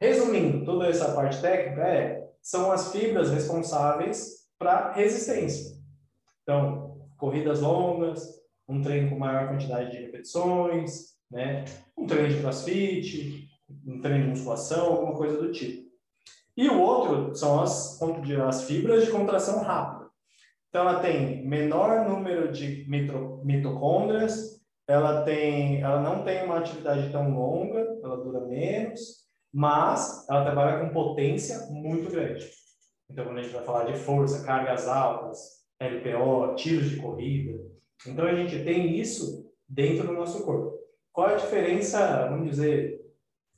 Resumindo, 0.00 0.64
toda 0.64 0.86
essa 0.86 1.12
parte 1.12 1.40
técnica 1.40 1.82
é, 1.82 2.24
são 2.40 2.70
as 2.70 2.92
fibras 2.92 3.30
responsáveis 3.30 4.44
para 4.58 4.92
resistência. 4.92 5.76
Então, 6.42 6.93
corridas 7.16 7.60
longas, 7.60 8.28
um 8.68 8.80
treino 8.80 9.10
com 9.10 9.18
maior 9.18 9.48
quantidade 9.48 9.90
de 9.90 9.98
repetições, 9.98 11.14
né? 11.30 11.64
um 11.96 12.06
treino 12.06 12.28
de 12.28 12.40
crossfit, 12.40 13.48
um 13.86 14.00
treino 14.00 14.24
de 14.24 14.30
musculação, 14.30 14.86
alguma 14.86 15.14
coisa 15.14 15.38
do 15.40 15.52
tipo. 15.52 15.84
E 16.56 16.68
o 16.68 16.80
outro 16.80 17.34
são 17.34 17.60
as, 17.60 18.00
as 18.46 18.64
fibras 18.64 19.04
de 19.04 19.10
contração 19.10 19.62
rápida. 19.62 20.08
Então, 20.68 20.88
ela 20.88 21.00
tem 21.00 21.46
menor 21.46 22.08
número 22.08 22.50
de 22.50 22.86
mitocôndrias, 22.88 24.60
ela 24.88 25.22
tem, 25.22 25.80
ela 25.80 26.00
não 26.00 26.24
tem 26.24 26.44
uma 26.44 26.58
atividade 26.58 27.10
tão 27.10 27.30
longa, 27.32 27.80
ela 28.02 28.16
dura 28.16 28.40
menos, 28.40 29.24
mas 29.52 30.28
ela 30.28 30.44
trabalha 30.44 30.80
com 30.80 30.92
potência 30.92 31.66
muito 31.70 32.10
grande. 32.10 32.50
Então, 33.08 33.24
quando 33.24 33.38
a 33.38 33.42
gente 33.42 33.54
vai 33.54 33.64
falar 33.64 33.84
de 33.84 33.96
força, 33.96 34.44
cargas 34.44 34.88
altas, 34.88 35.63
LPO, 35.88 36.54
tiros 36.56 36.90
de 36.90 36.96
corrida. 36.96 37.60
Então, 38.06 38.26
a 38.26 38.34
gente 38.34 38.64
tem 38.64 38.98
isso 38.98 39.50
dentro 39.68 40.06
do 40.06 40.12
nosso 40.12 40.44
corpo. 40.44 40.78
Qual 41.12 41.28
a 41.28 41.36
diferença, 41.36 42.28
vamos 42.28 42.50
dizer, 42.50 43.00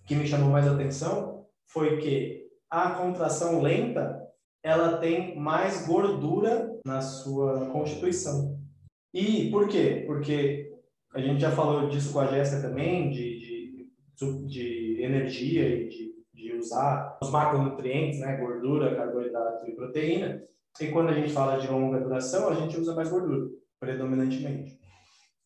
que 0.07 0.15
me 0.15 0.27
chamou 0.27 0.51
mais 0.51 0.67
atenção? 0.67 1.47
Foi 1.67 1.97
que 1.99 2.47
a 2.71 2.91
contração 2.91 3.63
lenta, 3.63 4.23
ela 4.63 4.99
tem 4.99 5.39
mais 5.39 5.87
gordura 5.87 6.79
na 6.85 7.01
sua 7.01 7.71
constituição. 7.71 8.61
E 9.13 9.51
por 9.51 9.69
quê? 9.69 10.05
Porque 10.07 10.73
a 11.15 11.21
gente 11.21 11.41
já 11.41 11.51
falou 11.51 11.89
disso 11.89 12.13
com 12.13 12.21
a 12.21 12.27
Jéssica 12.27 12.69
também, 12.69 13.11
de, 13.11 13.39
de, 13.39 14.47
de 14.47 15.03
energia 15.03 15.67
e 15.67 15.89
de, 15.89 16.15
de 16.35 16.53
usar 16.55 17.17
os 17.23 17.31
macronutrientes, 17.31 18.21
né? 18.21 18.37
gordura, 18.37 18.95
carboidrato 18.95 19.67
e 19.67 19.75
proteína. 19.75 20.43
E 20.81 20.89
quando 20.89 21.09
a 21.09 21.15
gente 21.15 21.33
fala 21.33 21.59
de 21.59 21.69
longa 21.69 22.01
duração, 22.01 22.49
a 22.49 22.55
gente 22.55 22.79
usa 22.79 22.95
mais 22.95 23.09
gordura, 23.09 23.49
predominantemente. 23.81 24.79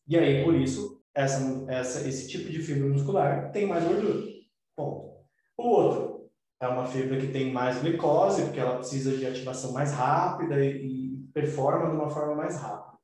E 0.07 0.17
aí, 0.17 0.43
por 0.43 0.55
isso, 0.55 1.01
essa, 1.15 1.65
essa, 1.69 2.07
esse 2.07 2.27
tipo 2.27 2.49
de 2.49 2.61
fibra 2.61 2.87
muscular 2.87 3.51
tem 3.51 3.65
mais 3.65 3.83
gordura. 3.83 4.27
Ponto. 4.75 5.21
O 5.57 5.67
outro 5.67 6.29
é 6.59 6.67
uma 6.67 6.85
fibra 6.85 7.19
que 7.19 7.27
tem 7.27 7.51
mais 7.51 7.81
glicose, 7.81 8.43
porque 8.43 8.59
ela 8.59 8.77
precisa 8.77 9.15
de 9.17 9.25
ativação 9.25 9.71
mais 9.71 9.91
rápida 9.91 10.63
e, 10.63 10.85
e 10.85 11.27
performa 11.33 11.89
de 11.89 11.95
uma 11.95 12.09
forma 12.09 12.35
mais 12.35 12.57
rápida. 12.57 12.97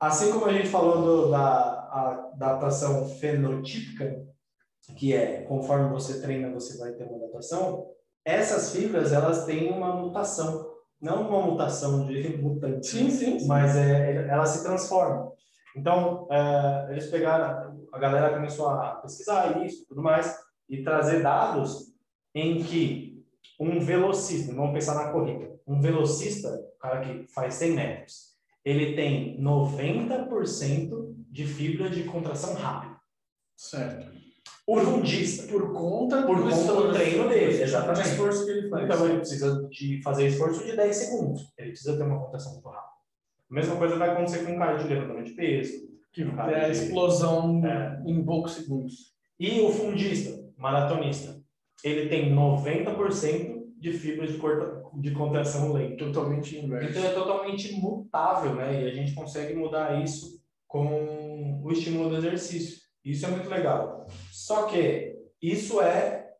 Assim 0.00 0.32
como 0.32 0.46
a 0.46 0.52
gente 0.52 0.68
falou 0.68 1.02
do, 1.02 1.30
da 1.30 1.80
adaptação 2.34 3.08
fenotípica, 3.08 4.24
que 4.96 5.12
é 5.12 5.42
conforme 5.42 5.90
você 5.90 6.20
treina 6.20 6.52
você 6.52 6.78
vai 6.78 6.92
ter 6.92 7.04
uma 7.04 7.16
adaptação, 7.16 7.86
essas 8.24 8.72
fibras 8.72 9.12
elas 9.12 9.44
têm 9.44 9.70
uma 9.70 9.94
mutação, 9.94 10.69
não 11.00 11.28
uma 11.28 11.42
mutação 11.42 12.06
de 12.06 12.36
mutante, 12.38 12.86
sim, 12.86 13.10
sim, 13.10 13.38
sim. 13.38 13.46
mas 13.46 13.76
é, 13.76 14.28
elas 14.28 14.50
se 14.50 14.62
transformam. 14.62 15.32
Então, 15.76 16.26
é, 16.30 16.88
eles 16.90 17.06
pegaram, 17.06 17.86
a 17.92 17.98
galera 17.98 18.34
começou 18.34 18.68
a 18.68 18.96
pesquisar 18.96 19.64
isso 19.64 19.82
e 19.82 19.86
tudo 19.86 20.02
mais, 20.02 20.36
e 20.68 20.82
trazer 20.82 21.22
dados 21.22 21.92
em 22.34 22.62
que 22.62 23.24
um 23.58 23.80
velocista, 23.80 24.54
vamos 24.54 24.72
pensar 24.72 24.94
na 24.94 25.12
corrida, 25.12 25.58
um 25.66 25.80
velocista, 25.80 26.48
o 26.48 26.78
cara 26.78 27.00
que 27.00 27.26
faz 27.32 27.54
100 27.54 27.72
metros, 27.72 28.30
ele 28.64 28.94
tem 28.94 29.40
90% 29.40 31.14
de 31.30 31.46
fibra 31.46 31.88
de 31.88 32.04
contração 32.04 32.54
rápida. 32.54 32.96
Certo. 33.56 34.09
O 34.66 34.78
fundista. 34.78 35.46
Por 35.48 35.72
conta, 35.72 36.22
por 36.22 36.36
do, 36.36 36.48
conta 36.48 36.74
do 36.74 36.92
treino 36.92 37.28
dele, 37.28 37.62
exatamente. 37.62 38.08
Esforço 38.08 38.44
que 38.44 38.52
ele 38.52 38.68
faz. 38.68 38.84
Então 38.84 39.06
ele 39.06 39.18
precisa 39.18 39.68
de 39.68 40.02
fazer 40.02 40.26
esforço 40.28 40.64
de 40.64 40.76
10 40.76 40.96
segundos. 40.96 41.52
Ele 41.58 41.70
precisa 41.70 41.96
ter 41.96 42.04
uma 42.04 42.20
contração 42.20 42.52
muito 42.52 42.68
rápida. 42.68 42.90
A 43.50 43.54
mesma 43.54 43.76
coisa 43.76 43.96
vai 43.96 44.10
acontecer 44.10 44.44
com 44.44 44.52
um 44.52 44.58
cara 44.58 44.78
de 44.78 44.88
levantamento 44.88 45.26
de 45.26 45.32
peso. 45.32 45.90
Que 46.12 46.22
é 46.22 46.64
a 46.64 46.68
explosão 46.68 47.64
é. 47.66 48.02
em 48.04 48.24
poucos 48.24 48.52
segundos. 48.52 49.14
E 49.38 49.60
o 49.60 49.70
fundista, 49.70 50.38
maratonista, 50.56 51.40
ele 51.82 52.08
tem 52.08 52.34
90% 52.34 53.60
de 53.78 53.92
fibras 53.92 54.32
de, 54.32 54.38
corta, 54.38 54.82
de 54.94 55.12
contração 55.12 55.72
lenta. 55.72 56.04
Totalmente 56.04 56.58
inverso. 56.58 56.90
Então 56.90 57.04
é 57.04 57.14
totalmente 57.14 57.72
mutável, 57.72 58.54
né? 58.54 58.82
E 58.82 58.88
a 58.88 58.92
gente 58.92 59.14
consegue 59.14 59.54
mudar 59.54 60.02
isso 60.02 60.40
com 60.68 61.60
o 61.64 61.72
estímulo 61.72 62.10
do 62.10 62.16
exercício. 62.16 62.78
Isso 63.10 63.26
é 63.26 63.28
muito 63.28 63.48
legal. 63.48 64.06
Só 64.30 64.66
que 64.66 65.16
isso 65.42 65.80
é 65.80 66.30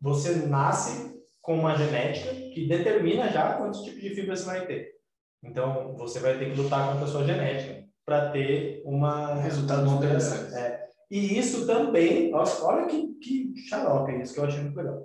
você 0.00 0.34
nasce 0.46 1.16
com 1.40 1.58
uma 1.58 1.76
genética 1.76 2.34
que 2.52 2.66
determina 2.66 3.30
já 3.30 3.54
quantos 3.54 3.82
tipos 3.82 4.00
de 4.00 4.10
fibra 4.10 4.36
você 4.36 4.44
vai 4.44 4.66
ter. 4.66 4.96
Então 5.42 5.94
você 5.96 6.18
vai 6.18 6.38
ter 6.38 6.50
que 6.50 6.60
lutar 6.60 6.90
contra 6.90 7.04
a 7.04 7.08
sua 7.08 7.24
genética 7.24 7.84
para 8.04 8.30
ter 8.30 8.82
uma 8.84 9.34
resultado 9.34 9.88
interessante. 9.88 10.54
É. 10.54 10.86
E 11.10 11.38
isso 11.38 11.66
também, 11.66 12.32
olha 12.34 12.86
que, 12.86 13.14
que 13.22 13.54
xaroca 13.68 14.12
isso 14.16 14.34
que 14.34 14.40
eu 14.40 14.44
achei 14.44 14.60
muito 14.60 14.76
legal. 14.76 15.02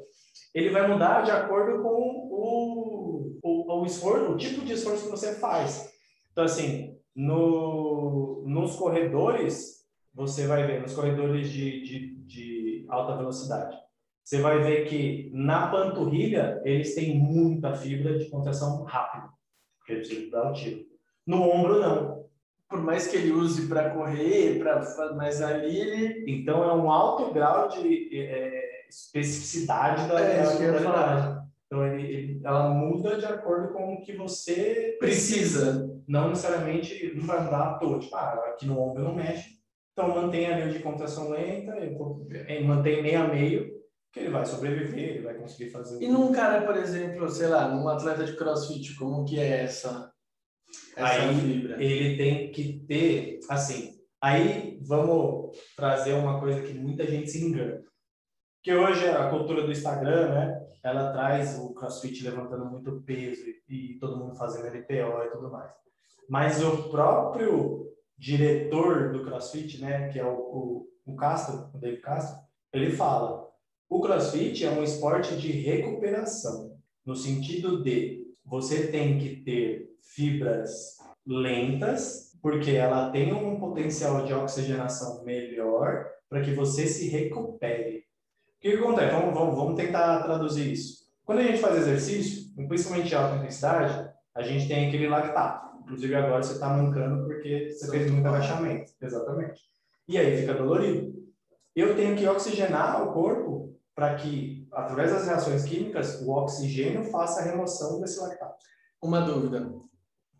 Ele 0.53 0.69
vai 0.69 0.87
mudar 0.87 1.21
de 1.21 1.31
acordo 1.31 1.81
com 1.83 2.27
o, 2.31 3.39
o, 3.43 3.81
o 3.81 3.85
esforço, 3.85 4.31
o 4.31 4.37
tipo 4.37 4.65
de 4.65 4.73
esforço 4.73 5.05
que 5.05 5.11
você 5.11 5.35
faz. 5.35 5.91
Então, 6.31 6.43
assim, 6.43 6.97
no, 7.15 8.43
nos 8.47 8.75
corredores, 8.75 9.80
você 10.13 10.47
vai 10.47 10.65
ver, 10.65 10.81
nos 10.81 10.93
corredores 10.93 11.49
de, 11.51 11.81
de, 11.81 12.15
de 12.25 12.85
alta 12.89 13.15
velocidade, 13.17 13.77
você 14.23 14.39
vai 14.41 14.59
ver 14.59 14.85
que 14.85 15.29
na 15.33 15.67
panturrilha 15.67 16.61
eles 16.63 16.93
têm 16.95 17.17
muita 17.17 17.73
fibra 17.73 18.17
de 18.17 18.29
contração 18.29 18.83
rápida, 18.83 19.29
porque 19.77 19.93
eles 19.93 20.07
precisam 20.07 20.31
dar 20.31 20.51
o 20.51 20.53
tiro. 20.53 20.85
No 21.25 21.41
ombro, 21.41 21.79
não 21.79 22.21
por 22.71 22.81
mais 22.81 23.05
que 23.05 23.17
ele 23.17 23.33
use 23.33 23.67
para 23.67 23.89
correr, 23.89 24.57
para 24.57 25.13
mas 25.13 25.41
ali 25.41 25.77
ele 25.77 26.23
então 26.25 26.63
é 26.63 26.73
um 26.73 26.89
alto 26.89 27.33
grau 27.33 27.67
de 27.67 28.17
é, 28.17 28.87
especificidade 28.89 30.07
da, 30.07 30.19
é, 30.21 30.41
da 30.71 31.45
Então 31.65 31.85
ele, 31.85 32.07
ele, 32.07 32.41
ela 32.43 32.69
muda 32.69 33.17
de 33.17 33.25
acordo 33.25 33.73
com 33.73 33.93
o 33.93 34.01
que 34.01 34.15
você 34.15 34.95
precisa. 34.99 35.91
Não 36.07 36.29
necessariamente 36.29 37.13
não 37.13 37.25
vai 37.25 37.43
mudar 37.43 37.61
à 37.61 37.73
toa. 37.73 37.99
Tipo, 37.99 38.15
ah, 38.15 38.51
aqui 38.53 38.65
no 38.65 38.79
ombro 38.79 39.03
não 39.03 39.15
mexe. 39.15 39.60
Então 39.91 40.09
mantém 40.09 40.47
a 40.47 40.57
linha 40.57 40.71
de 40.71 40.79
contração 40.79 41.29
lenta, 41.29 41.75
mantém 42.63 43.01
meio 43.01 43.21
a 43.21 43.27
meio, 43.27 43.81
que 44.11 44.19
ele 44.19 44.29
vai 44.29 44.45
sobreviver, 44.45 45.09
ele 45.09 45.21
vai 45.21 45.35
conseguir 45.35 45.69
fazer. 45.69 46.03
E 46.03 46.07
num 46.07 46.31
cara, 46.31 46.65
por 46.65 46.75
exemplo, 46.75 47.29
sei 47.29 47.47
lá, 47.47 47.67
num 47.67 47.87
atleta 47.87 48.23
de 48.23 48.35
CrossFit, 48.35 48.95
como 48.95 49.25
que 49.25 49.39
é 49.39 49.63
essa 49.63 50.11
essa 50.95 51.23
aí 51.23 51.35
fibra. 51.35 51.81
ele 51.81 52.17
tem 52.17 52.51
que 52.51 52.85
ter, 52.87 53.39
assim, 53.49 53.99
aí 54.21 54.79
vamos 54.81 55.57
trazer 55.75 56.13
uma 56.13 56.39
coisa 56.39 56.61
que 56.61 56.73
muita 56.73 57.05
gente 57.05 57.29
se 57.29 57.43
engana. 57.43 57.81
Que 58.63 58.73
hoje 58.73 59.07
a 59.07 59.29
cultura 59.29 59.63
do 59.63 59.71
Instagram, 59.71 60.29
né, 60.29 60.67
ela 60.83 61.11
traz 61.11 61.57
o 61.57 61.73
CrossFit 61.73 62.23
levantando 62.23 62.65
muito 62.65 63.01
peso 63.01 63.41
e, 63.67 63.93
e 63.95 63.99
todo 63.99 64.17
mundo 64.17 64.35
fazendo 64.35 64.67
LPO 64.67 65.23
e 65.25 65.31
tudo 65.31 65.51
mais. 65.51 65.71
Mas 66.29 66.63
o 66.63 66.89
próprio 66.89 67.87
diretor 68.21 69.11
do 69.11 69.23
CrossFit, 69.23 69.81
né, 69.81 70.07
que 70.09 70.19
é 70.19 70.23
o, 70.23 70.29
o, 70.29 70.87
o 71.07 71.15
Castro, 71.15 71.71
o 71.73 71.79
Dave 71.79 71.97
Castro, 71.97 72.39
ele 72.71 72.91
fala: 72.91 73.49
o 73.89 73.99
CrossFit 73.99 74.63
é 74.63 74.69
um 74.69 74.83
esporte 74.83 75.35
de 75.37 75.51
recuperação, 75.51 76.77
no 77.03 77.15
sentido 77.15 77.81
de 77.83 78.21
você 78.45 78.87
tem 78.87 79.17
que 79.17 79.37
ter 79.37 79.89
fibras 80.03 80.97
lentas, 81.25 82.37
porque 82.41 82.71
ela 82.71 83.09
tem 83.09 83.33
um 83.33 83.59
potencial 83.59 84.23
de 84.23 84.33
oxigenação 84.33 85.23
melhor 85.23 86.07
para 86.29 86.41
que 86.41 86.53
você 86.53 86.85
se 86.85 87.09
recupere. 87.09 88.05
O 88.57 88.61
que, 88.61 88.71
que 88.71 88.77
acontece? 88.77 89.15
Vamos, 89.15 89.33
vamos, 89.33 89.55
vamos 89.55 89.75
tentar 89.75 90.21
traduzir 90.23 90.71
isso. 90.71 91.07
Quando 91.25 91.39
a 91.39 91.43
gente 91.43 91.59
faz 91.59 91.77
exercício, 91.77 92.53
principalmente 92.67 93.07
de 93.07 93.15
alta 93.15 93.37
intensidade, 93.37 94.11
a 94.35 94.43
gente 94.43 94.67
tem 94.67 94.87
aquele 94.87 95.07
lactato. 95.07 95.70
Inclusive 95.81 96.15
agora 96.15 96.43
você 96.43 96.53
está 96.53 96.69
mancando 96.69 97.25
porque 97.25 97.69
você 97.69 97.89
fez 97.89 98.11
muito 98.11 98.27
agachamento. 98.27 98.91
Exatamente. 99.01 99.61
E 100.07 100.17
aí 100.17 100.37
fica 100.37 100.53
dolorido. 100.53 101.13
Eu 101.75 101.95
tenho 101.95 102.15
que 102.15 102.27
oxigenar 102.27 103.03
o 103.03 103.13
corpo 103.13 103.79
para 103.95 104.15
que, 104.15 104.67
através 104.71 105.11
das 105.11 105.25
reações 105.25 105.63
químicas, 105.63 106.21
o 106.21 106.31
oxigênio 106.31 107.05
faça 107.05 107.41
a 107.41 107.43
remoção 107.43 107.99
desse 107.99 108.19
lactato. 108.19 108.65
Uma 109.01 109.21
dúvida. 109.21 109.71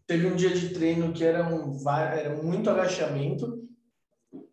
Teve 0.08 0.28
um 0.28 0.36
dia 0.36 0.50
de 0.50 0.70
treino 0.74 1.14
que 1.14 1.24
era, 1.24 1.48
um, 1.48 1.78
era 1.90 2.42
muito 2.42 2.70
agachamento 2.70 3.62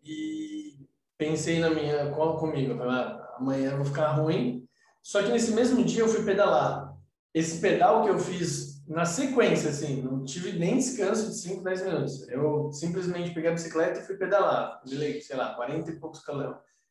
e 0.03 0.87
pensei 1.17 1.59
na 1.59 1.69
minha 1.69 2.11
comigo, 2.11 2.77
falei, 2.77 2.95
ah, 2.95 3.35
amanhã 3.37 3.71
eu 3.71 3.77
vou 3.77 3.85
ficar 3.85 4.13
ruim. 4.13 4.65
Só 5.01 5.21
que 5.23 5.31
nesse 5.31 5.51
mesmo 5.51 5.83
dia 5.83 6.01
eu 6.01 6.07
fui 6.07 6.23
pedalar. 6.23 6.95
Esse 7.33 7.59
pedal 7.59 8.03
que 8.03 8.09
eu 8.09 8.19
fiz 8.19 8.68
na 8.89 9.05
sequência, 9.05 9.69
assim, 9.69 10.01
não 10.01 10.23
tive 10.23 10.57
nem 10.57 10.77
descanso 10.77 11.29
de 11.29 11.35
5, 11.35 11.63
10 11.63 11.85
minutos. 11.85 12.27
Eu 12.27 12.71
simplesmente 12.71 13.31
peguei 13.35 13.51
a 13.51 13.53
bicicleta 13.53 13.99
e 13.99 14.03
fui 14.03 14.17
pedalar. 14.17 14.81
Delei, 14.83 15.21
sei 15.21 15.37
lá, 15.37 15.53
40 15.53 15.91
e 15.91 15.99
poucos 15.99 16.23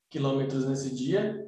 quilômetros 0.09 0.65
nesse 0.69 0.95
dia. 0.95 1.45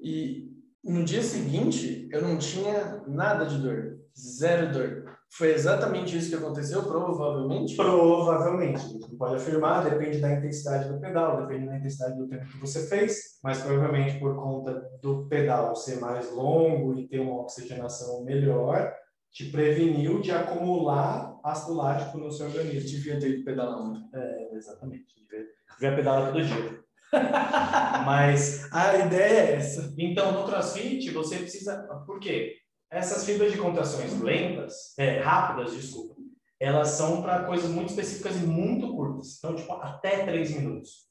E 0.00 0.48
no 0.84 1.04
dia 1.04 1.22
seguinte 1.22 2.08
eu 2.12 2.22
não 2.22 2.38
tinha 2.38 3.02
nada 3.08 3.44
de 3.44 3.58
dor, 3.58 3.98
zero 4.16 4.72
dor. 4.72 5.18
Foi 5.32 5.52
exatamente 5.52 6.16
isso 6.16 6.30
que 6.30 6.36
aconteceu, 6.36 6.84
provavelmente? 6.84 7.74
Provavelmente. 7.74 8.98
Não 8.98 9.16
pode 9.16 9.36
afirmar, 9.36 9.88
depende 9.88 10.18
da 10.18 10.32
intensidade 10.32 10.88
do 10.88 11.00
pedal, 11.00 11.46
depende 11.46 11.66
da 11.66 11.76
intensidade 11.76 12.16
do 12.16 12.28
tempo 12.28 12.46
que 12.46 12.58
você 12.58 12.86
fez, 12.86 13.38
mas 13.42 13.60
provavelmente 13.60 14.20
por 14.20 14.36
conta 14.36 14.88
do 15.02 15.26
pedal 15.26 15.74
ser 15.74 16.00
mais 16.00 16.32
longo 16.32 16.98
e 16.98 17.08
ter 17.08 17.20
uma 17.20 17.42
oxigenação 17.42 18.24
melhor, 18.24 18.92
te 19.32 19.50
preveniu 19.50 20.20
de 20.20 20.32
acumular 20.32 21.38
ácido 21.44 21.74
lático 21.74 22.18
no 22.18 22.30
seu 22.30 22.46
organismo. 22.46 22.88
Devia 22.88 23.18
ter 23.18 23.30
ido 23.30 23.44
pedalar 23.44 23.82
muito. 23.82 24.16
É, 24.16 24.54
exatamente. 24.54 25.06
Devia, 25.14 25.46
devia 25.74 25.96
pedalar 25.96 26.32
todo 26.32 26.44
dia. 26.44 26.80
mas 28.06 28.72
a 28.72 28.96
ideia 28.98 29.38
é 29.38 29.54
essa. 29.54 29.94
Então, 29.98 30.32
no 30.32 30.44
CrossFit, 30.44 31.10
você 31.10 31.38
precisa... 31.38 31.76
Por 32.06 32.20
quê? 32.20 32.60
essas 32.90 33.24
fibras 33.24 33.52
de 33.52 33.58
contrações 33.58 34.20
lentas, 34.20 34.98
é, 34.98 35.20
rápidas, 35.20 35.72
desculpa, 35.72 36.16
elas 36.58 36.88
são 36.88 37.22
para 37.22 37.44
coisas 37.44 37.70
muito 37.70 37.90
específicas 37.90 38.36
e 38.36 38.44
muito 38.44 38.94
curtas. 38.94 39.38
Então, 39.38 39.54
tipo, 39.54 39.72
até 39.74 40.24
3 40.24 40.56
minutos. 40.56 41.08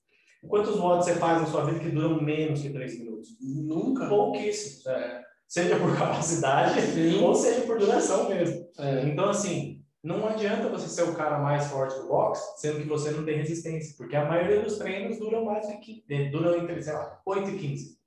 Quantos 0.48 0.78
watts 0.78 1.06
você 1.06 1.16
faz 1.16 1.42
na 1.42 1.48
sua 1.48 1.66
vida 1.66 1.80
que 1.80 1.90
duram 1.90 2.22
menos 2.22 2.62
que 2.62 2.70
3 2.70 3.00
minutos? 3.00 3.30
Nunca. 3.42 4.08
Pouquíssimos. 4.08 4.86
É. 4.86 5.22
Seja 5.50 5.78
por 5.80 5.92
capacidade 5.98 6.80
Sim. 6.80 7.24
ou 7.24 7.34
seja 7.34 7.62
por 7.62 7.80
duração 7.80 8.30
mesmo. 8.30 8.70
É. 8.78 9.04
Então, 9.06 9.30
assim, 9.30 9.84
não 10.02 10.28
adianta 10.28 10.70
você 10.70 10.88
ser 10.88 11.10
o 11.10 11.16
cara 11.16 11.40
mais 11.40 11.68
forte 11.68 12.00
do 12.00 12.08
box, 12.08 12.40
sendo 12.58 12.82
que 12.82 12.88
você 12.88 13.12
não 13.12 13.26
tem 13.26 13.38
resistência, 13.38 13.96
porque 13.98 14.16
a 14.16 14.26
maioria 14.26 14.62
dos 14.62 14.78
treinos 14.78 15.18
duram 15.18 15.44
mais 15.44 15.68
de 15.68 15.78
15, 15.78 16.04
eh, 16.10 16.30
duram 16.30 16.56
entre, 16.56 16.82
sei 16.82 16.94
lá, 16.94 17.20
8 17.26 17.50
e 17.50 17.58
15. 17.58 18.00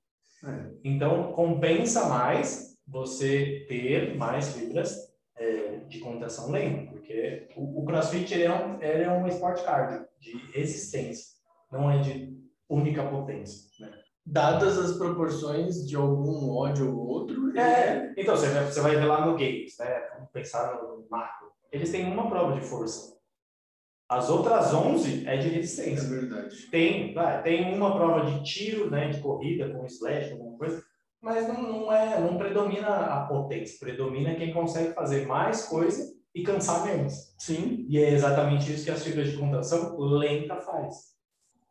É. 0.45 0.71
Então, 0.83 1.33
compensa 1.33 2.07
mais 2.07 2.77
você 2.87 3.65
ter 3.67 4.15
mais 4.15 4.53
fibras 4.55 4.97
eh, 5.37 5.81
de 5.87 5.99
contração 5.99 6.49
lenta, 6.49 6.91
porque 6.91 7.49
o, 7.55 7.81
o 7.81 7.85
crossfit 7.85 8.33
ele 8.33 8.43
é, 8.43 8.51
um, 8.51 8.81
ele 8.81 9.03
é 9.03 9.11
um 9.11 9.27
esporte 9.27 9.63
cardio, 9.63 10.05
de 10.19 10.31
resistência, 10.53 11.33
não 11.71 11.91
é 11.91 11.99
de 11.99 12.33
única 12.69 13.03
potência. 13.03 13.69
Né? 13.79 13.91
Dadas 14.25 14.77
as 14.77 14.97
proporções 14.97 15.85
de 15.85 15.95
algum 15.95 16.49
ódio 16.55 16.95
ou 16.97 17.07
outro. 17.07 17.57
É, 17.57 18.13
então 18.17 18.35
você 18.35 18.47
vai, 18.47 18.65
você 18.65 18.79
vai 18.79 18.95
ver 18.95 19.05
lá 19.05 19.25
no 19.25 19.33
Games, 19.33 19.75
né? 19.77 20.01
Vamos 20.15 20.31
pensar 20.31 20.81
no 20.81 21.05
macro. 21.09 21.51
Eles 21.71 21.91
têm 21.91 22.11
uma 22.11 22.29
prova 22.29 22.53
de 22.59 22.65
força. 22.65 23.13
As 24.07 24.29
outras 24.29 24.73
11 24.73 25.27
é 25.27 25.37
de 25.37 25.47
É 25.47 25.51
resistência. 25.51 26.07
verdade. 26.07 26.67
Tem, 26.67 27.13
vai, 27.13 27.41
tem 27.41 27.73
uma 27.75 27.95
prova 27.95 28.25
de 28.25 28.43
tiro, 28.43 28.89
né, 28.89 29.09
de 29.09 29.19
corrida 29.19 29.69
com 29.69 29.85
slash, 29.85 30.31
alguma 30.33 30.57
coisa, 30.57 30.83
mas 31.21 31.47
não, 31.47 31.61
não 31.61 31.91
é, 31.91 32.19
não 32.19 32.37
predomina 32.37 32.87
a 32.87 33.25
potência, 33.25 33.79
predomina 33.79 34.35
quem 34.35 34.53
consegue 34.53 34.93
fazer 34.93 35.25
mais 35.25 35.65
coisa 35.65 36.13
e 36.35 36.43
cansar 36.43 36.85
menos. 36.85 37.33
Sim. 37.39 37.85
E 37.89 37.97
é 37.97 38.09
exatamente 38.11 38.71
isso 38.71 38.85
que 38.85 38.91
as 38.91 39.03
fibras 39.03 39.31
de 39.31 39.37
contração 39.37 39.97
lenta 39.97 40.57
faz. 40.57 41.13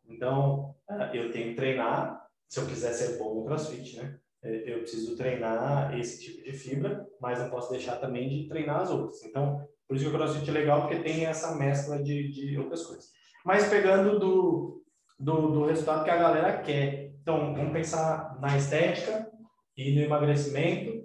Então, 0.09 0.75
ah, 0.89 1.11
eu 1.13 1.31
tenho 1.31 1.49
que 1.49 1.55
treinar, 1.55 2.22
se 2.47 2.59
eu 2.59 2.65
quiser 2.65 2.93
ser 2.93 3.17
bom 3.17 3.35
no 3.35 3.45
CrossFit, 3.45 3.97
né? 3.97 4.17
eh, 4.43 4.63
Eu 4.73 4.79
preciso 4.79 5.15
treinar 5.17 5.97
esse 5.97 6.21
tipo 6.21 6.43
de 6.43 6.53
fibra, 6.53 7.07
mas 7.19 7.39
não 7.39 7.49
posso 7.49 7.71
deixar 7.71 7.97
também 7.97 8.29
de 8.29 8.47
treinar 8.47 8.81
as 8.81 8.89
outras. 8.91 9.23
Então, 9.23 9.65
por 9.87 9.95
isso 9.95 10.05
que 10.05 10.11
o 10.11 10.17
CrossFit 10.17 10.49
é 10.49 10.53
legal, 10.53 10.81
porque 10.81 11.03
tem 11.03 11.25
essa 11.25 11.55
mescla 11.55 12.01
de, 12.01 12.31
de 12.31 12.57
outras 12.57 12.83
coisas. 12.85 13.05
Mas 13.45 13.67
pegando 13.67 14.19
do, 14.19 14.83
do, 15.19 15.51
do 15.51 15.65
resultado 15.65 16.03
que 16.03 16.09
a 16.11 16.17
galera 16.17 16.61
quer. 16.61 17.13
Então, 17.21 17.53
vamos 17.55 17.73
pensar 17.73 18.37
na 18.39 18.57
estética 18.57 19.31
e 19.77 19.95
no 19.95 20.01
emagrecimento 20.01 21.03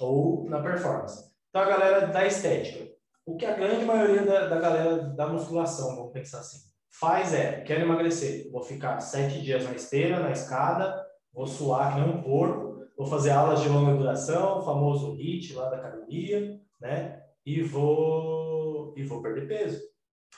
ou 0.00 0.48
na 0.48 0.62
performance. 0.62 1.32
Então, 1.50 1.62
a 1.62 1.66
galera 1.66 2.06
da 2.06 2.26
estética. 2.26 2.92
O 3.26 3.36
que 3.36 3.46
a 3.46 3.54
grande 3.54 3.84
maioria 3.84 4.22
da, 4.22 4.48
da 4.48 4.60
galera 4.60 4.96
da 4.98 5.26
musculação, 5.26 5.96
vamos 5.96 6.12
pensar 6.12 6.40
assim, 6.40 6.58
faz 7.00 7.34
é, 7.34 7.60
quero 7.62 7.82
emagrecer, 7.82 8.50
vou 8.50 8.62
ficar 8.62 9.00
sete 9.00 9.40
dias 9.40 9.64
na 9.64 9.72
esteira, 9.72 10.20
na 10.20 10.30
escada, 10.30 11.04
vou 11.32 11.46
suar 11.46 11.94
que 11.94 12.00
nem 12.00 12.10
um 12.10 12.22
porco, 12.22 12.84
vou 12.96 13.06
fazer 13.06 13.30
aulas 13.30 13.60
de 13.60 13.68
longa 13.68 13.96
duração, 13.96 14.58
o 14.58 14.62
famoso 14.62 15.14
HIIT 15.16 15.54
lá 15.54 15.68
da 15.70 15.76
academia, 15.76 16.60
né? 16.80 17.20
E 17.44 17.62
vou, 17.62 18.94
e 18.96 19.02
vou 19.02 19.20
perder 19.20 19.48
peso. 19.48 19.80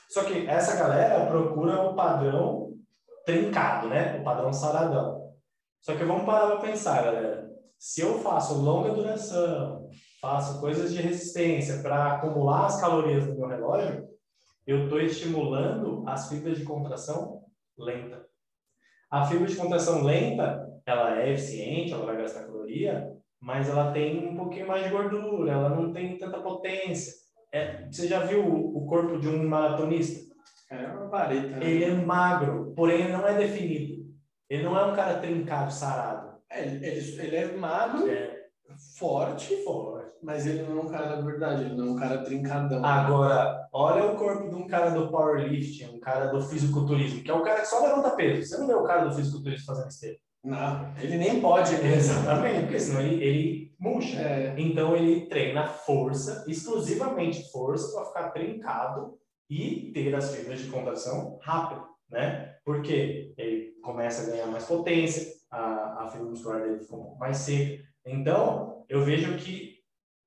Só 0.08 0.25
que 0.25 0.46
essa 0.46 0.76
galera 0.76 1.26
procura 1.26 1.82
o 1.82 1.94
padrão 1.94 2.72
trincado, 3.25 3.88
né? 3.88 4.18
O 4.18 4.25
padrão 4.25 4.52
saradão. 4.52 5.32
Só 5.80 5.94
que 5.94 6.04
vamos 6.04 6.25
parar 6.25 6.46
para 6.46 6.68
pensar, 6.68 7.04
galera. 7.04 7.46
Se 7.78 8.00
eu 8.00 8.18
faço 8.20 8.54
longa 8.54 8.94
duração, 8.94 9.88
faço 10.20 10.58
coisas 10.58 10.92
de 10.92 11.02
resistência 11.02 11.82
para 11.82 12.14
acumular 12.14 12.66
as 12.66 12.80
calorias 12.80 13.26
no 13.26 13.36
meu 13.36 13.47
relógio, 13.47 14.08
eu 14.67 14.85
estou 14.85 15.00
estimulando 15.00 16.02
as 16.09 16.29
fibras 16.29 16.59
de 16.59 16.65
contração 16.65 17.45
lenta. 17.79 18.26
A 19.11 19.25
fibra 19.25 19.47
de 19.47 19.55
contração 19.55 20.02
lenta, 20.02 20.67
ela 20.85 21.21
é 21.21 21.33
eficiente, 21.33 21.93
ela 21.93 22.05
vai 22.05 22.17
gastar 22.17 22.45
caloria, 22.45 23.13
mas 23.41 23.69
ela 23.69 23.93
tem 23.93 24.29
um 24.29 24.37
pouquinho 24.37 24.67
mais 24.67 24.85
de 24.85 24.91
gordura, 24.91 25.52
ela 25.52 25.69
não 25.69 25.93
tem 25.93 26.19
tanta 26.19 26.41
potência. 26.41 27.13
É, 27.52 27.87
você 27.87 28.09
já 28.09 28.21
viu 28.21 28.45
o, 28.45 28.87
corpo 28.87 29.19
de 29.19 29.29
um 29.29 29.49
maratonista? 29.49 30.26
É 30.69 30.87
uma 30.89 31.09
vareta. 31.09 31.57
né? 31.57 31.65
Ele 31.65 31.85
é 31.85 31.95
magro, 31.95 32.73
porém 32.75 33.02
ele 33.02 33.13
não 33.13 33.26
é 33.26 33.35
definido. 33.35 34.05
Ele 34.50 34.65
não 34.65 34.76
é 34.76 34.85
um 34.85 34.97
cara 34.97 35.21
trincado, 35.21 35.73
sarado. 35.73 36.39
É, 36.50 36.63
ele, 36.63 36.85
ele, 36.85 37.21
ele 37.21 37.37
é 37.37 37.52
magro, 37.52 38.11
É 38.11 38.35
forte, 38.99 39.63
forte. 39.63 40.13
mas 40.23 40.47
ele 40.47 40.63
não 40.63 40.78
é 40.78 40.82
um 40.82 40.89
cara 40.89 41.17
da 41.17 41.21
verdade, 41.21 41.65
ele 41.65 41.75
não 41.75 41.89
é 41.89 41.91
um 41.91 41.97
cara 41.97 42.25
trincadão. 42.25 42.85
Agora, 42.85 43.69
olha 43.73 44.06
o 44.06 44.17
corpo 44.17 44.49
de 44.49 44.54
um 44.54 44.67
cara 44.67 44.91
do 44.91 45.11
powerlifting, 45.11 45.97
um 45.97 46.00
cara 46.00 46.26
do 46.26 46.41
fisiculturismo, 46.41 47.23
que 47.23 47.30
é 47.30 47.35
o 47.35 47.43
cara 47.43 47.61
que 47.61 47.67
só 47.69 47.80
levanta 47.80 48.11
peso. 48.11 48.43
Você 48.43 48.59
não 48.59 48.67
vê 48.67 48.75
o 48.75 48.85
cara 48.85 49.04
do 49.04 49.15
fisiculturismo 49.15 49.67
fazendo 49.67 49.89
esteira. 49.89 50.17
Não, 50.43 50.95
ele 51.00 51.17
nem 51.19 51.41
pode. 51.41 51.73
né? 51.76 51.95
Exatamente, 51.97 52.63
porque 52.63 52.80
senão 52.80 53.00
ele, 53.00 53.23
ele 53.23 53.75
murcha. 53.78 54.19
É, 54.21 54.54
Então 54.56 54.97
ele 54.97 55.26
treina 55.26 55.67
força, 55.67 56.45
exclusivamente 56.49 57.50
força, 57.50 57.93
para 57.93 58.06
ficar 58.06 58.30
trincado 58.30 59.19
e 59.50 59.91
ter 59.93 60.15
as 60.15 60.35
fibras 60.35 60.61
de 60.61 60.71
contração 60.71 61.39
rápido, 61.43 61.85
né? 62.11 62.54
Porque 62.65 63.35
ele 63.37 63.73
começa 63.82 64.23
a 64.23 64.30
ganhar 64.30 64.47
mais 64.47 64.65
potência, 64.65 65.32
a, 65.50 66.04
a 66.04 66.09
fibra 66.11 66.28
muscular 66.28 66.63
dele 66.63 66.78
fica 66.78 66.95
um 66.97 67.02
pouco 67.02 67.19
mais 67.19 67.37
seca. 67.39 67.85
Então, 68.04 68.75
eu 68.88 69.04
vejo 69.04 69.36
que, 69.36 69.76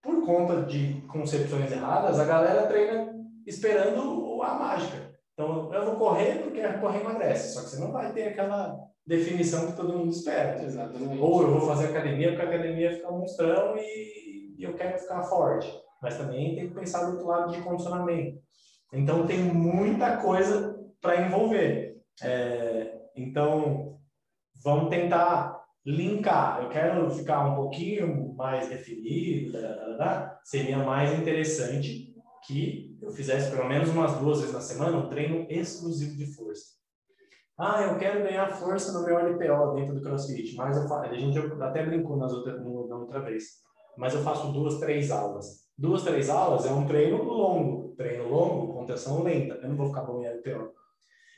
por 0.02 0.26
conta 0.26 0.64
de 0.64 1.02
concepções 1.08 1.72
erradas, 1.72 2.20
a 2.20 2.26
galera 2.26 2.68
treina 2.68 3.14
esperando 3.46 4.42
a 4.44 4.54
mágica. 4.54 5.10
Então, 5.34 5.74
eu 5.74 5.86
vou 5.86 5.96
correr 5.96 6.42
porque 6.44 6.62
correr 6.80 7.02
emagrece, 7.02 7.54
só 7.54 7.62
que 7.62 7.70
você 7.70 7.80
não 7.80 7.92
vai 7.92 8.12
ter 8.12 8.30
aquela 8.30 8.78
definição 9.06 9.68
que 9.68 9.76
todo 9.76 9.98
mundo 9.98 10.12
espera. 10.12 10.64
exatamente. 10.64 11.20
Ou 11.20 11.42
eu 11.42 11.52
vou 11.52 11.68
fazer 11.68 11.88
academia 11.88 12.30
porque 12.30 12.46
a 12.46 12.50
academia 12.50 12.94
fica 12.94 13.12
monstrão 13.12 13.76
e, 13.78 14.56
e 14.58 14.64
eu 14.64 14.74
quero 14.74 15.00
ficar 15.00 15.24
forte. 15.24 15.72
Mas 16.02 16.18
também 16.18 16.56
tem 16.56 16.68
que 16.70 16.76
pensar 16.76 17.06
do 17.06 17.14
outro 17.14 17.28
lado 17.28 17.52
de 17.52 17.62
condicionamento. 17.62 18.40
Então 18.94 19.26
tem 19.26 19.40
muita 19.40 20.18
coisa 20.18 20.78
para 21.02 21.22
envolver. 21.22 21.98
É, 22.22 23.00
então 23.16 23.98
vamos 24.64 24.90
tentar 24.90 25.59
linkar. 25.90 26.62
Eu 26.62 26.70
quero 26.70 27.10
ficar 27.10 27.46
um 27.46 27.56
pouquinho 27.56 28.34
mais 28.36 28.68
definido, 28.68 29.58
seria 30.44 30.78
mais 30.78 31.18
interessante 31.18 32.14
que 32.46 32.98
eu 33.02 33.12
fizesse 33.12 33.52
pelo 33.52 33.68
menos 33.68 33.90
umas 33.90 34.16
duas 34.18 34.40
vezes 34.40 34.54
na 34.54 34.62
semana 34.62 34.98
um 34.98 35.10
treino 35.10 35.46
exclusivo 35.50 36.16
de 36.16 36.26
força. 36.28 36.80
Ah, 37.58 37.84
eu 37.84 37.98
quero 37.98 38.24
ganhar 38.24 38.48
força 38.48 38.94
no 38.94 39.06
meu 39.06 39.18
LPO 39.18 39.76
dentro 39.76 39.96
do 39.96 40.02
CrossFit, 40.02 40.56
mas 40.56 40.78
eu 40.78 40.94
a 40.94 41.14
gente 41.14 41.38
até 41.62 41.86
brincou 41.86 42.16
nas 42.16 42.32
outras, 42.32 42.64
na 42.64 42.96
outra 42.96 43.20
vez, 43.20 43.44
mas 43.98 44.14
eu 44.14 44.22
faço 44.22 44.54
duas, 44.54 44.80
três 44.80 45.12
aulas. 45.12 45.68
Duas, 45.78 46.04
três 46.04 46.30
aulas 46.30 46.66
é 46.66 46.72
um 46.72 46.86
treino 46.86 47.22
longo, 47.24 47.96
treino 47.96 48.30
longo, 48.30 48.74
contração 48.74 49.24
lenta. 49.24 49.56
Eu 49.56 49.70
não 49.70 49.76
vou 49.76 49.88
ficar 49.88 50.04
bom 50.04 50.22
em 50.22 50.28
LPO. 50.28 50.72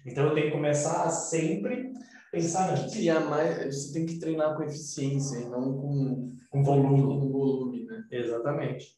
Então 0.06 0.28
eu 0.28 0.34
tenho 0.34 0.48
que 0.48 0.54
começar 0.54 1.10
sempre 1.10 1.92
pensar 2.32 2.72
antes, 2.72 2.94
criar 2.94 3.20
mais, 3.20 3.76
você 3.76 3.94
tem 3.94 4.06
que 4.06 4.18
treinar 4.18 4.56
com 4.56 4.64
eficiência 4.64 5.38
e 5.38 5.50
não 5.50 5.78
com, 5.78 6.36
com 6.50 6.64
volume. 6.64 7.02
com 7.02 7.32
volume, 7.32 7.86
né? 7.86 8.06
Exatamente. 8.10 8.96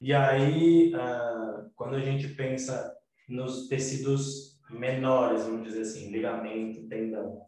E 0.00 0.14
aí, 0.14 0.94
ah, 0.94 1.66
quando 1.74 1.96
a 1.96 2.00
gente 2.00 2.28
pensa 2.28 2.94
nos 3.28 3.66
tecidos 3.66 4.60
menores, 4.70 5.42
vamos 5.42 5.66
dizer 5.66 5.82
assim, 5.82 6.10
ligamento, 6.10 6.86
tendão, 6.88 7.42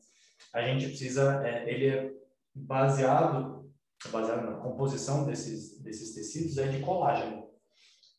a 0.52 0.62
gente 0.62 0.88
precisa, 0.88 1.46
é, 1.46 1.72
ele 1.72 1.88
é 1.88 2.12
baseado, 2.54 3.70
baseado 4.10 4.44
na 4.44 4.56
composição 4.58 5.24
desses, 5.24 5.80
desses 5.80 6.14
tecidos, 6.14 6.58
é 6.58 6.66
de 6.68 6.80
colágeno. 6.80 7.46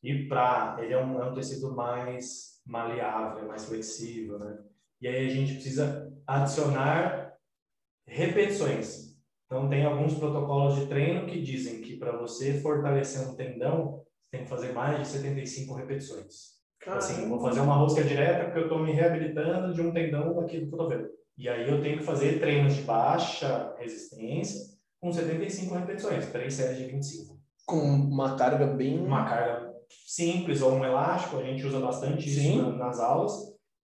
E 0.01 0.27
para, 0.27 0.77
ele 0.79 0.93
é 0.93 1.03
um, 1.03 1.21
é 1.21 1.29
um 1.29 1.33
tecido 1.33 1.75
mais 1.75 2.61
maleável, 2.65 3.47
mais 3.47 3.65
flexível, 3.65 4.39
né? 4.39 4.57
E 5.01 5.07
aí 5.07 5.27
a 5.27 5.29
gente 5.29 5.53
precisa 5.53 6.08
adicionar 6.29 7.33
repetições. 8.07 9.09
Então, 9.45 9.67
tem 9.67 9.83
alguns 9.83 10.13
protocolos 10.13 10.75
de 10.75 10.85
treino 10.85 11.25
que 11.25 11.41
dizem 11.41 11.81
que 11.81 11.97
para 11.97 12.15
você 12.17 12.61
fortalecer 12.61 13.27
um 13.27 13.35
tendão, 13.35 14.03
você 14.03 14.29
tem 14.31 14.43
que 14.43 14.49
fazer 14.49 14.73
mais 14.73 14.99
de 14.99 15.07
75 15.07 15.73
repetições. 15.73 16.59
Tipo 16.79 16.91
Assim, 16.91 17.27
vou 17.27 17.39
fazer 17.39 17.59
uma 17.61 17.75
rosca 17.75 18.03
direta 18.03 18.45
porque 18.45 18.59
eu 18.59 18.63
estou 18.63 18.79
me 18.79 18.91
reabilitando 18.91 19.73
de 19.73 19.81
um 19.81 19.91
tendão 19.91 20.39
aqui 20.39 20.59
do 20.59 20.69
cotovelo. 20.69 21.09
E 21.37 21.49
aí 21.49 21.67
eu 21.67 21.81
tenho 21.81 21.97
que 21.97 22.03
fazer 22.03 22.39
treinos 22.39 22.75
de 22.75 22.83
baixa 22.83 23.73
resistência 23.79 24.77
com 25.01 25.11
75 25.11 25.73
repetições, 25.73 26.27
três 26.27 26.53
séries 26.53 26.77
de 26.77 26.85
25. 26.85 27.39
Com 27.65 27.79
uma 27.79 28.35
carga 28.35 28.67
bem. 28.67 28.99
Uma 28.99 29.25
carga 29.25 29.73
simples 30.05 30.61
ou 30.61 30.73
um 30.73 30.85
elástico, 30.85 31.37
a 31.37 31.43
gente 31.43 31.65
usa 31.65 31.79
bastante 31.79 32.29
isso 32.29 32.57
na- 32.61 32.71
nas 32.71 32.99
aulas. 32.99 33.33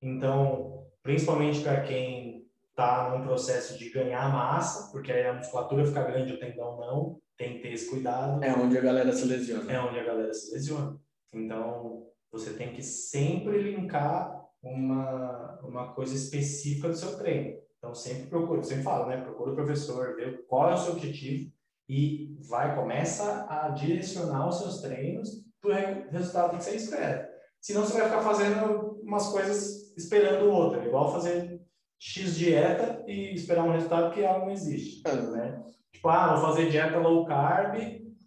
Então, 0.01 0.86
principalmente 1.01 1.62
para 1.62 1.81
quem 1.81 2.35
está 2.75 3.09
num 3.09 3.23
processo 3.23 3.77
de 3.77 3.89
ganhar 3.89 4.29
massa, 4.33 4.91
porque 4.91 5.09
aí 5.09 5.25
a 5.25 5.33
musculatura 5.33 5.85
fica 5.85 6.03
grande, 6.03 6.33
o 6.33 6.39
tendão 6.39 6.77
não, 6.77 7.21
tem 7.38 7.53
que 7.53 7.59
ter 7.59 7.71
esse 7.71 7.89
cuidado. 7.89 8.43
É 8.43 8.53
onde 8.53 8.77
a 8.77 8.81
galera 8.81 9.13
se 9.13 9.25
lesiona. 9.25 9.71
É 9.71 9.79
onde 9.79 9.97
a 9.97 10.03
galera 10.03 10.33
se 10.33 10.53
lesiona. 10.53 10.99
Então, 11.33 12.05
você 12.29 12.53
tem 12.53 12.73
que 12.73 12.83
sempre 12.83 13.61
linkar 13.61 14.45
uma, 14.61 15.59
uma 15.63 15.93
coisa 15.93 16.13
específica 16.15 16.89
do 16.89 16.97
seu 16.97 17.17
treino. 17.17 17.57
Então, 17.77 17.95
sempre 17.95 18.27
procura, 18.27 18.61
sempre 18.63 18.83
fala, 18.83 19.07
né? 19.07 19.21
Procura 19.21 19.51
o 19.51 19.55
professor, 19.55 20.15
vê 20.17 20.33
qual 20.49 20.69
é 20.69 20.73
o 20.73 20.77
seu 20.77 20.93
objetivo 20.93 21.49
e 21.88 22.35
vai, 22.49 22.75
começa 22.75 23.45
a 23.49 23.69
direcionar 23.69 24.49
os 24.49 24.59
seus 24.59 24.81
treinos 24.81 25.29
para 25.61 26.07
o 26.09 26.11
resultado 26.11 26.57
que 26.57 26.63
você 26.63 26.75
espera. 26.75 27.29
Senão, 27.61 27.83
você 27.85 27.93
vai 27.93 28.09
ficar 28.09 28.21
fazendo 28.21 28.99
umas 29.01 29.29
coisas 29.29 29.95
esperando 29.95 30.51
outra, 30.51 30.85
igual 30.85 31.13
fazer 31.13 31.55
X 31.99 32.38
dieta 32.38 33.03
e 33.08 33.34
esperar 33.34 33.63
um 33.63 33.71
resultado 33.71 34.13
que 34.13 34.21
ela 34.21 34.39
não 34.39 34.51
existe. 34.51 35.01
Né? 35.08 35.63
Tipo, 35.91 36.10
ah, 36.10 36.36
vou 36.36 36.49
fazer 36.49 36.69
dieta 36.69 36.97
low 36.97 37.25
carb 37.25 37.77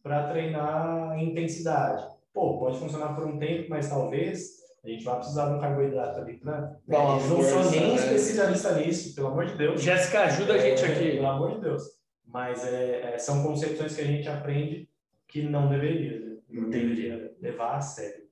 para 0.02 0.28
treinar 0.28 1.18
intensidade. 1.18 2.07
Pô, 2.33 2.59
pode 2.59 2.78
funcionar 2.78 3.14
por 3.14 3.26
um 3.26 3.38
tempo, 3.38 3.68
mas 3.68 3.88
talvez 3.88 4.59
a 4.85 4.88
gente 4.88 5.04
vai 5.04 5.16
precisar 5.16 5.48
de 5.48 5.54
um 5.57 5.61
carboidrato 5.61 6.20
ali 6.20 6.38
para. 6.38 6.61
Né? 6.61 6.78
Não 6.87 7.42
sou 7.42 7.70
nem 7.70 7.90
né? 7.90 7.94
especialista 7.94 8.74
nisso, 8.74 9.14
pelo 9.14 9.28
amor 9.28 9.46
de 9.46 9.57
Deus. 9.57 9.83
Jéssica, 9.83 10.22
ajuda 10.22 10.54
a 10.54 10.59
gente 10.59 10.85
é, 10.85 10.88
aqui. 10.88 11.11
Pelo 11.16 11.26
amor 11.26 11.54
de 11.54 11.61
Deus. 11.61 11.83
Mas 12.26 12.64
é, 12.66 13.14
é, 13.14 13.18
são 13.18 13.42
concepções 13.42 13.94
que 13.94 14.02
a 14.02 14.07
gente 14.07 14.28
aprende 14.28 14.88
que 15.26 15.42
não 15.42 15.68
deveria, 15.68 16.20
né? 16.20 16.37
não 16.48 16.70
deveria 16.70 17.35
levar 17.40 17.76
a 17.76 17.81
sério. 17.81 18.22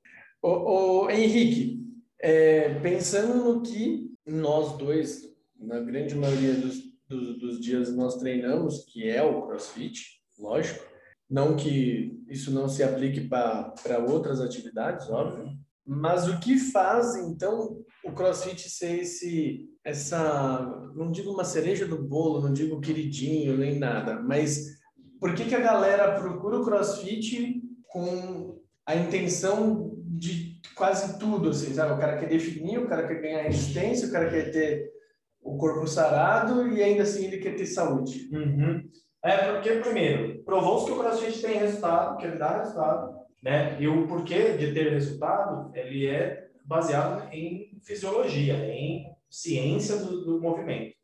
Ô, 0.41 1.03
ô 1.05 1.11
Henrique, 1.11 1.85
é, 2.21 2.75
pensando 2.81 3.45
no 3.45 3.63
que 3.63 4.16
nós 4.27 4.77
dois, 4.77 5.23
na 5.59 5.81
grande 5.81 6.15
maioria 6.15 6.55
dos, 6.55 6.83
dos, 7.09 7.39
dos 7.39 7.61
dias 7.61 7.95
nós 7.95 8.17
treinamos, 8.17 8.85
que 8.87 9.09
é 9.09 9.23
o 9.23 9.43
CrossFit, 9.43 10.21
lógico, 10.39 10.85
não 11.29 11.57
que 11.57 12.23
isso 12.29 12.51
não 12.51 12.69
se 12.69 12.83
aplique 12.83 13.23
para 13.23 14.05
outras 14.09 14.41
atividades, 14.41 15.09
óbvio, 15.09 15.57
mas 15.85 16.29
o 16.29 16.41
que 16.41 16.59
faz, 16.59 17.15
então, 17.17 17.79
o 18.05 18.13
CrossFit 18.13 18.69
ser 18.69 19.01
esse, 19.01 19.69
essa, 19.85 20.91
não 20.95 21.13
digo 21.13 21.31
uma 21.31 21.45
cereja 21.45 21.87
do 21.87 22.03
bolo, 22.03 22.41
não 22.41 22.53
digo 22.53 22.81
queridinho, 22.81 23.57
nem 23.57 23.79
nada, 23.79 24.21
mas 24.21 24.77
por 25.21 25.35
que, 25.35 25.45
que 25.45 25.55
a 25.55 25.61
galera 25.61 26.19
procura 26.21 26.59
o 26.59 26.65
CrossFit 26.65 27.63
com 27.87 28.61
a 28.85 28.97
intenção 28.97 29.97
de 30.05 30.56
quase 30.77 31.19
tudo, 31.19 31.51
assim, 31.51 31.73
sabe? 31.73 31.95
O 31.95 31.99
cara 31.99 32.19
quer 32.19 32.29
definir, 32.29 32.79
o 32.79 32.87
cara 32.87 33.09
quer 33.09 33.21
ganhar 33.21 33.43
resistência, 33.43 34.09
o 34.09 34.13
cara 34.13 34.29
quer 34.29 34.51
ter 34.53 34.93
o 35.41 35.57
corpo 35.57 35.87
sarado 35.87 36.69
e 36.69 36.83
ainda 36.83 37.03
assim 37.03 37.27
ele 37.27 37.39
quer 37.39 37.57
ter 37.57 37.67
saúde. 37.67 38.29
Uhum. 38.33 38.89
É, 39.25 39.53
porque, 39.53 39.71
primeiro, 39.77 40.45
provou-se 40.45 40.85
que 40.87 40.93
o 40.93 40.99
CrossFit 40.99 41.41
tem 41.41 41.59
resultado, 41.59 42.19
que 42.19 42.27
ele 42.27 42.37
dá 42.37 42.59
resultado, 42.59 43.17
né? 43.43 43.81
E 43.81 43.89
o 43.89 44.07
porquê 44.07 44.57
de 44.57 44.73
ter 44.73 44.93
resultado, 44.93 45.75
ele 45.75 46.07
é 46.07 46.47
baseado 46.65 47.33
em 47.33 47.81
fisiologia, 47.83 48.55
em 48.73 49.07
ciência 49.31 49.97
do, 49.97 50.25
do 50.25 50.41
movimento. 50.41 50.95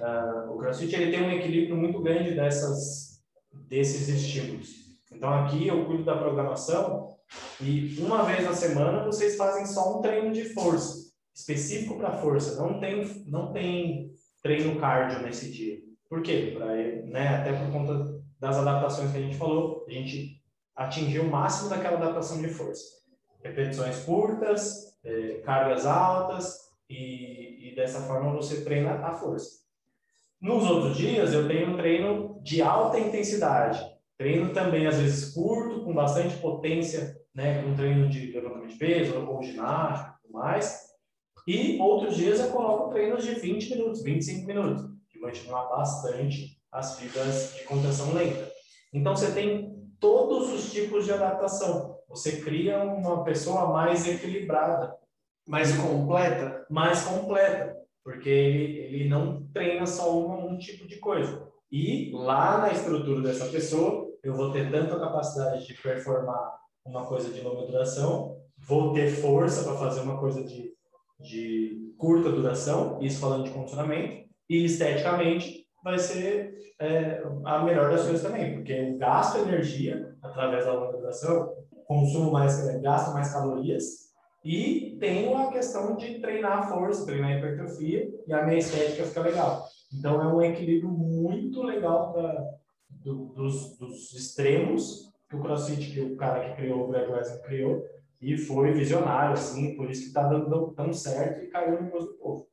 Uh, 0.00 0.52
o 0.52 0.58
CrossFit 0.58 0.94
ele 0.94 1.10
tem 1.10 1.22
um 1.22 1.30
equilíbrio 1.30 1.76
muito 1.76 2.00
grande 2.00 2.32
dessas, 2.32 3.22
desses 3.68 4.08
estímulos. 4.08 4.91
Então, 5.22 5.34
aqui 5.34 5.68
eu 5.68 5.84
cuido 5.84 6.02
da 6.02 6.16
programação 6.16 7.16
e 7.60 7.96
uma 8.00 8.24
vez 8.24 8.42
na 8.42 8.54
semana 8.54 9.04
vocês 9.04 9.36
fazem 9.36 9.64
só 9.64 9.96
um 9.96 10.02
treino 10.02 10.32
de 10.32 10.52
força, 10.52 11.12
específico 11.32 11.96
para 11.96 12.16
força. 12.16 12.60
Não 12.60 12.80
tem, 12.80 13.24
não 13.28 13.52
tem 13.52 14.10
treino 14.42 14.80
cardio 14.80 15.22
nesse 15.22 15.52
dia. 15.52 15.78
Por 16.08 16.22
quê? 16.22 16.54
Pra, 16.56 16.66
né, 16.66 17.36
até 17.36 17.52
por 17.52 17.70
conta 17.70 18.20
das 18.40 18.56
adaptações 18.56 19.12
que 19.12 19.18
a 19.18 19.20
gente 19.20 19.36
falou, 19.36 19.86
a 19.88 19.92
gente 19.92 20.42
atingir 20.74 21.20
o 21.20 21.30
máximo 21.30 21.70
daquela 21.70 21.98
adaptação 21.98 22.42
de 22.42 22.48
força. 22.48 22.82
Repetições 23.44 24.00
curtas, 24.04 24.98
é, 25.04 25.34
cargas 25.44 25.86
altas 25.86 26.58
e, 26.90 27.70
e, 27.70 27.76
dessa 27.76 28.00
forma 28.00 28.32
você 28.32 28.64
treina 28.64 28.94
a 28.94 29.12
força. 29.12 29.60
Nos 30.40 30.68
outros 30.68 30.96
dias 30.96 31.32
eu 31.32 31.46
tenho 31.46 31.74
um 31.74 31.76
treino 31.76 32.40
de 32.42 32.60
alta 32.60 32.98
intensidade, 32.98 33.91
treino 34.22 34.52
também 34.52 34.86
às 34.86 34.98
vezes 34.98 35.34
curto, 35.34 35.82
com 35.82 35.92
bastante 35.92 36.36
potência, 36.36 37.20
né, 37.34 37.60
com 37.60 37.74
treino 37.74 38.08
de 38.08 38.30
levantamento 38.30 38.70
de 38.70 38.78
peso 38.78 39.18
ou 39.26 39.42
ginástica 39.42 40.14
e 40.16 40.22
tudo 40.22 40.34
mais. 40.38 40.80
E 41.44 41.76
outros 41.80 42.16
dias 42.16 42.38
eu 42.38 42.52
coloco 42.52 42.90
treinos 42.90 43.24
de 43.24 43.34
20 43.34 43.70
minutos, 43.70 44.02
25 44.04 44.46
minutos, 44.46 44.84
que 45.10 45.18
vão 45.18 45.28
estimular 45.28 45.68
bastante 45.68 46.56
as 46.70 47.00
fibras 47.00 47.54
de 47.56 47.64
contração 47.64 48.14
lenta. 48.14 48.48
Então 48.94 49.16
você 49.16 49.32
tem 49.32 49.74
todos 49.98 50.52
os 50.52 50.70
tipos 50.70 51.04
de 51.04 51.12
adaptação. 51.12 51.98
Você 52.08 52.40
cria 52.42 52.80
uma 52.84 53.24
pessoa 53.24 53.72
mais 53.72 54.06
equilibrada. 54.06 54.96
Mais 55.48 55.76
completa? 55.76 56.64
Mais 56.70 57.02
completa. 57.02 57.76
Porque 58.04 58.28
ele, 58.28 58.78
ele 58.78 59.08
não 59.08 59.48
treina 59.52 59.84
só 59.84 60.16
uma, 60.16 60.36
um 60.36 60.56
tipo 60.56 60.86
de 60.86 60.98
coisa. 61.00 61.50
E 61.72 62.12
lá 62.12 62.58
na 62.58 62.72
estrutura 62.72 63.22
dessa 63.22 63.46
pessoa, 63.46 64.11
eu 64.22 64.34
vou 64.34 64.52
ter 64.52 64.70
tanto 64.70 64.94
a 64.94 65.00
capacidade 65.00 65.66
de 65.66 65.74
performar 65.74 66.58
uma 66.84 67.04
coisa 67.06 67.32
de 67.32 67.40
longa 67.40 67.66
duração, 67.66 68.36
vou 68.58 68.92
ter 68.92 69.08
força 69.08 69.64
para 69.64 69.78
fazer 69.78 70.00
uma 70.00 70.18
coisa 70.18 70.42
de, 70.42 70.72
de 71.20 71.94
curta 71.98 72.30
duração, 72.30 72.98
isso 73.00 73.20
falando 73.20 73.44
de 73.44 73.50
condicionamento, 73.50 74.28
e 74.48 74.64
esteticamente 74.64 75.66
vai 75.82 75.98
ser 75.98 76.54
é, 76.80 77.22
a 77.44 77.62
melhor 77.62 77.90
das 77.90 78.02
coisas 78.02 78.22
também, 78.22 78.54
porque 78.54 78.72
eu 78.72 78.98
gasto 78.98 79.38
energia 79.38 80.14
através 80.22 80.64
da 80.64 80.72
longa 80.72 80.98
duração, 80.98 81.52
consumo 81.86 82.30
mais, 82.30 82.66
é, 82.68 82.78
gasto 82.78 83.12
mais 83.12 83.32
calorias 83.32 84.12
e 84.44 84.96
tenho 84.98 85.36
a 85.36 85.52
questão 85.52 85.94
de 85.96 86.18
treinar 86.18 86.58
a 86.58 86.62
força, 86.62 87.06
treinar 87.06 87.30
a 87.30 87.38
hipertrofia 87.38 88.10
e 88.26 88.32
a 88.32 88.44
minha 88.44 88.58
estética 88.58 89.04
fica 89.04 89.20
legal. 89.20 89.64
Então 89.92 90.20
é 90.20 90.26
um 90.26 90.42
equilíbrio 90.42 90.90
muito 90.90 91.62
legal 91.62 92.12
da, 92.12 92.50
do, 93.02 93.32
dos, 93.34 93.76
dos 93.78 94.12
extremos 94.14 95.10
que 95.28 95.36
o 95.36 95.40
CrossFit, 95.40 95.92
que 95.92 96.00
o 96.00 96.16
cara 96.16 96.50
que 96.50 96.56
criou, 96.56 96.84
o 96.84 96.88
Greg 96.88 97.10
Wesley 97.10 97.42
criou, 97.42 97.84
e 98.20 98.36
foi 98.36 98.72
visionário, 98.72 99.32
assim, 99.32 99.74
por 99.76 99.90
isso 99.90 100.02
que 100.02 100.08
está 100.08 100.28
dando 100.28 100.72
tão 100.72 100.92
certo 100.92 101.42
e 101.42 101.48
caiu 101.48 101.82
no 101.82 101.90
gosto 101.90 102.12
do 102.12 102.18
povo. 102.18 102.46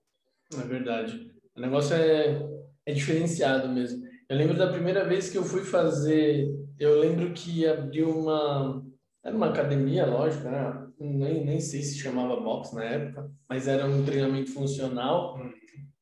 É 0.54 0.63
verdade. 0.63 1.32
O 1.56 1.62
negócio 1.62 1.95
é 1.95 2.60
é 2.89 2.93
diferenciado 2.93 3.69
mesmo. 3.69 4.04
Eu 4.28 4.36
lembro 4.36 4.58
da 4.58 4.71
primeira 4.71 5.06
vez 5.06 5.30
que 5.30 5.38
eu 5.38 5.43
fui 5.43 5.63
fazer, 5.63 6.49
eu 6.80 6.99
lembro 6.99 7.32
que 7.34 7.67
abriu 7.67 8.10
uma, 8.10 8.84
era 9.23 9.36
uma 9.36 9.49
academia, 9.49 10.06
lógico, 10.06 10.45
né? 10.45 10.88
Nem, 10.99 11.45
nem 11.45 11.60
sei 11.60 11.82
se 11.82 11.99
chamava 11.99 12.39
box 12.39 12.73
na 12.73 12.84
época, 12.84 13.32
mas 13.47 13.67
era 13.67 13.86
um 13.86 14.04
treinamento 14.04 14.52
funcional. 14.52 15.39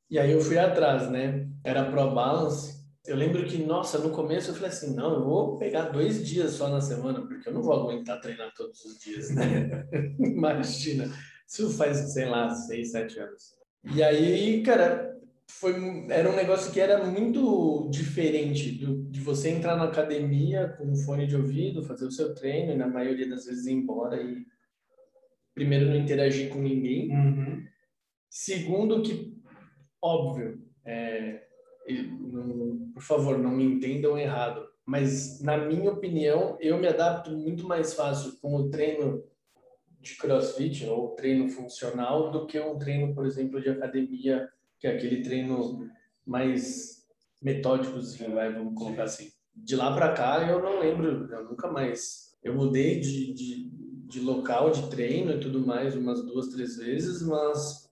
E 0.09 0.17
aí 0.17 0.31
eu 0.31 0.39
fui 0.39 0.57
atrás, 0.57 1.09
né? 1.09 1.47
Era 1.63 1.91
Pro 1.91 2.13
Balance. 2.13 2.76
Eu 3.07 3.15
lembro 3.15 3.45
que, 3.45 3.57
nossa, 3.57 3.99
no 3.99 4.11
começo 4.11 4.51
eu 4.51 4.55
falei 4.55 4.69
assim, 4.69 4.93
não, 4.93 5.13
eu 5.13 5.23
vou 5.23 5.57
pegar 5.57 5.83
dois 5.83 6.27
dias 6.27 6.51
só 6.51 6.67
na 6.67 6.81
semana, 6.81 7.25
porque 7.25 7.47
eu 7.47 7.53
não 7.53 7.63
vou 7.63 7.73
aguentar 7.73 8.19
treinar 8.19 8.53
todos 8.53 8.83
os 8.83 8.99
dias, 8.99 9.33
né? 9.33 9.87
Imagina, 10.19 11.09
isso 11.47 11.69
faz, 11.77 12.13
sei 12.13 12.25
lá, 12.25 12.49
seis, 12.49 12.91
sete 12.91 13.17
anos. 13.17 13.55
E 13.95 14.03
aí, 14.03 14.61
cara, 14.61 15.17
foi, 15.49 15.73
era 16.09 16.29
um 16.29 16.35
negócio 16.35 16.73
que 16.73 16.81
era 16.81 17.05
muito 17.05 17.89
diferente 17.89 18.73
do, 18.73 19.03
de 19.09 19.21
você 19.21 19.49
entrar 19.49 19.77
na 19.77 19.85
academia 19.85 20.75
com 20.77 20.83
um 20.85 20.95
fone 20.95 21.25
de 21.25 21.35
ouvido, 21.37 21.85
fazer 21.85 22.05
o 22.05 22.11
seu 22.11 22.35
treino 22.35 22.73
e 22.73 22.77
na 22.77 22.87
maioria 22.87 23.29
das 23.29 23.45
vezes 23.45 23.65
ir 23.65 23.71
embora 23.71 24.21
e 24.21 24.45
primeiro 25.55 25.87
não 25.87 25.95
interagir 25.95 26.49
com 26.49 26.59
ninguém. 26.59 27.09
Uhum. 27.09 27.65
Segundo 28.29 29.01
que, 29.01 29.33
óbvio, 30.01 30.61
é, 30.85 31.46
não, 31.93 32.91
por 32.93 33.01
favor, 33.01 33.37
não 33.37 33.51
me 33.51 33.63
entendam 33.63 34.17
errado, 34.17 34.67
mas 34.85 35.41
na 35.41 35.57
minha 35.57 35.91
opinião, 35.91 36.57
eu 36.59 36.77
me 36.77 36.87
adapto 36.87 37.31
muito 37.31 37.67
mais 37.67 37.93
fácil 37.93 38.37
com 38.41 38.55
o 38.55 38.69
treino 38.69 39.23
de 39.99 40.15
crossfit 40.15 40.85
ou 40.85 41.09
treino 41.09 41.49
funcional 41.49 42.31
do 42.31 42.45
que 42.45 42.59
um 42.59 42.77
treino, 42.77 43.13
por 43.13 43.25
exemplo, 43.25 43.61
de 43.61 43.69
academia 43.69 44.49
que 44.79 44.87
é 44.87 44.95
aquele 44.95 45.21
treino 45.21 45.89
mais 46.25 47.05
metódicozinho, 47.41 48.33
vai, 48.33 48.51
vamos 48.51 48.75
colocar 48.75 49.03
assim. 49.03 49.31
De 49.55 49.75
lá 49.75 49.93
para 49.93 50.13
cá, 50.13 50.47
eu 50.47 50.61
não 50.61 50.79
lembro, 50.79 51.27
eu 51.31 51.45
nunca 51.45 51.71
mais. 51.71 52.37
Eu 52.43 52.53
mudei 52.53 52.99
de, 52.99 53.33
de, 53.33 53.69
de 54.07 54.19
local 54.19 54.69
de 54.69 54.87
treino 54.89 55.31
e 55.31 55.39
tudo 55.39 55.65
mais 55.65 55.95
umas 55.95 56.23
duas, 56.23 56.49
três 56.49 56.77
vezes, 56.77 57.21
mas 57.23 57.89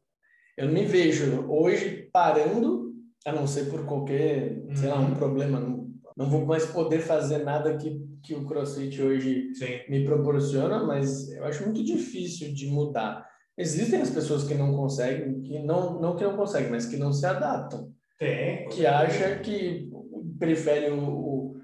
eu 0.55 0.67
não 0.67 0.73
me 0.73 0.86
vejo 0.86 1.45
hoje 1.49 2.10
parando, 2.13 2.85
a 3.25 3.31
não 3.31 3.47
ser 3.47 3.65
por 3.65 3.85
qualquer, 3.85 4.63
uhum. 4.67 4.75
sei 4.75 4.89
lá, 4.89 4.99
um 4.99 5.09
uhum. 5.09 5.15
problema. 5.15 5.59
Não, 5.59 5.85
não 6.15 6.29
vou 6.29 6.45
mais 6.45 6.65
poder 6.65 6.99
fazer 6.99 7.39
nada 7.39 7.75
que, 7.75 7.99
que 8.23 8.33
o 8.33 8.45
CrossFit 8.45 9.01
hoje 9.01 9.53
Sim. 9.55 9.79
me 9.89 10.05
proporciona, 10.05 10.83
mas 10.83 11.29
eu 11.31 11.43
acho 11.43 11.63
muito 11.63 11.83
difícil 11.83 12.53
de 12.53 12.67
mudar. 12.67 13.27
Existem 13.57 14.01
as 14.01 14.09
pessoas 14.09 14.43
que 14.43 14.53
não 14.53 14.75
conseguem, 14.75 15.41
que 15.41 15.59
não, 15.59 15.99
não 15.99 16.15
que 16.15 16.23
não 16.23 16.38
conseguem, 16.38 16.69
mas 16.69 16.85
que 16.85 16.97
não 16.97 17.11
se 17.11 17.25
adaptam. 17.25 17.91
Tem. 18.19 18.67
Que 18.69 18.85
acha 18.85 19.39
que 19.39 19.89
prefere 20.38 20.91
o, 20.91 20.99
o, 20.99 21.55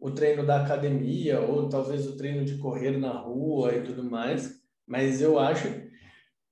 o 0.00 0.10
treino 0.10 0.44
da 0.44 0.62
academia 0.62 1.40
ou 1.40 1.68
talvez 1.68 2.06
o 2.06 2.16
treino 2.16 2.44
de 2.44 2.58
correr 2.58 2.98
na 2.98 3.12
rua 3.12 3.74
e 3.74 3.82
tudo 3.82 4.02
mais, 4.02 4.60
mas 4.86 5.20
eu 5.20 5.38
acho, 5.38 5.68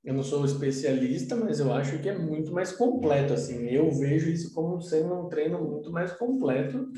eu 0.05 0.15
não 0.15 0.23
sou 0.23 0.45
especialista, 0.45 1.37
mas 1.37 1.61
eu 1.61 1.73
acho 1.73 1.99
que 1.99 2.09
é 2.09 2.17
muito 2.17 2.53
mais 2.53 2.73
completo 2.73 3.35
assim. 3.35 3.69
Eu 3.69 3.91
vejo 3.91 4.31
isso 4.31 4.55
como 4.55 4.81
sendo 4.81 5.15
um 5.15 5.29
treino 5.29 5.63
muito 5.63 5.93
mais 5.93 6.13
completo 6.13 6.89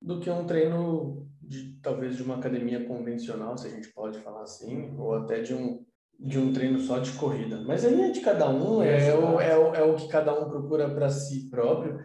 do 0.00 0.20
que 0.20 0.30
um 0.30 0.46
treino 0.46 1.26
de 1.40 1.78
talvez 1.82 2.16
de 2.16 2.22
uma 2.22 2.36
academia 2.36 2.84
convencional, 2.86 3.58
se 3.58 3.66
a 3.66 3.70
gente 3.70 3.92
pode 3.92 4.18
falar 4.20 4.42
assim, 4.42 4.94
ou 4.98 5.14
até 5.14 5.40
de 5.40 5.54
um 5.54 5.84
de 6.18 6.38
um 6.38 6.52
treino 6.52 6.78
só 6.78 7.00
de 7.00 7.10
corrida. 7.12 7.60
Mas 7.66 7.84
aí 7.84 8.00
é 8.00 8.10
de 8.10 8.20
cada 8.20 8.48
um, 8.48 8.82
é, 8.82 9.08
é, 9.08 9.14
o, 9.14 9.40
é, 9.40 9.58
o, 9.58 9.74
é 9.74 9.82
o 9.82 9.96
que 9.96 10.08
cada 10.08 10.32
um 10.32 10.48
procura 10.48 10.88
para 10.88 11.10
si 11.10 11.50
próprio. 11.50 11.98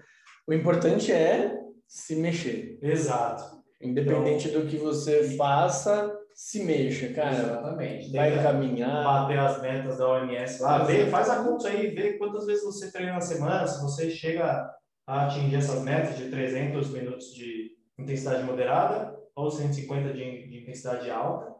O 0.47 0.53
importante 0.53 1.11
é 1.11 1.55
se 1.87 2.15
mexer. 2.15 2.79
Exato. 2.81 3.59
Independente 3.81 4.49
então, 4.49 4.61
do 4.61 4.67
que 4.67 4.77
você 4.77 5.37
faça, 5.37 6.11
se 6.39 6.63
mexa, 6.63 7.13
cara. 7.13 7.35
Exatamente. 7.35 8.11
Vai 8.13 8.31
Tenta 8.31 8.43
caminhar. 8.43 9.03
Bater 9.03 9.39
as 9.39 9.61
metas 9.61 9.97
da 9.97 10.07
OMS 10.07 10.61
lá. 10.61 10.85
Vê, 10.85 11.05
faz 11.07 11.29
a 11.29 11.43
conta 11.43 11.67
aí, 11.67 11.87
vê 11.87 12.13
quantas 12.13 12.45
vezes 12.45 12.63
você 12.63 12.89
treina 12.89 13.11
na 13.11 13.21
semana, 13.21 13.67
se 13.67 13.81
você 13.81 14.09
chega 14.09 14.73
a 15.05 15.25
atingir 15.25 15.57
essas 15.57 15.83
metas 15.83 16.17
de 16.17 16.29
300 16.29 16.91
minutos 16.91 17.33
de 17.33 17.71
intensidade 17.99 18.43
moderada 18.43 19.19
ou 19.35 19.51
150 19.51 20.13
de, 20.13 20.47
de 20.47 20.61
intensidade 20.61 21.11
alta 21.11 21.53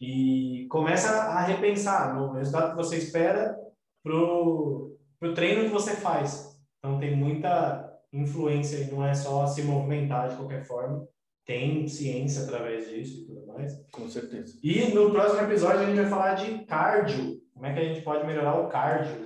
e 0.00 0.66
começa 0.70 1.10
a 1.10 1.42
repensar 1.42 2.14
no 2.14 2.32
resultado 2.32 2.70
que 2.70 2.76
você 2.76 2.96
espera 2.96 3.54
pro, 4.02 4.96
pro 5.20 5.34
treino 5.34 5.64
que 5.64 5.70
você 5.70 5.94
faz. 5.94 6.58
Então 6.78 6.98
tem 6.98 7.14
muita 7.14 7.94
influência 8.10 8.88
não 8.90 9.04
é 9.04 9.12
só 9.12 9.46
se 9.46 9.62
movimentar 9.62 10.30
de 10.30 10.36
qualquer 10.36 10.64
forma. 10.64 11.06
Tem 11.48 11.88
ciência 11.88 12.44
através 12.44 12.90
disso 12.90 13.22
e 13.22 13.24
tudo 13.24 13.46
mais. 13.46 13.72
Com 13.90 14.06
certeza. 14.06 14.58
E 14.62 14.92
no 14.92 15.10
próximo 15.10 15.40
episódio 15.40 15.80
a 15.80 15.86
gente 15.86 15.96
vai 15.96 16.10
falar 16.10 16.34
de 16.34 16.66
cardio. 16.66 17.38
Como 17.54 17.64
é 17.64 17.72
que 17.72 17.80
a 17.80 17.84
gente 17.84 18.02
pode 18.02 18.26
melhorar 18.26 18.60
o 18.60 18.68
cardio? 18.68 19.24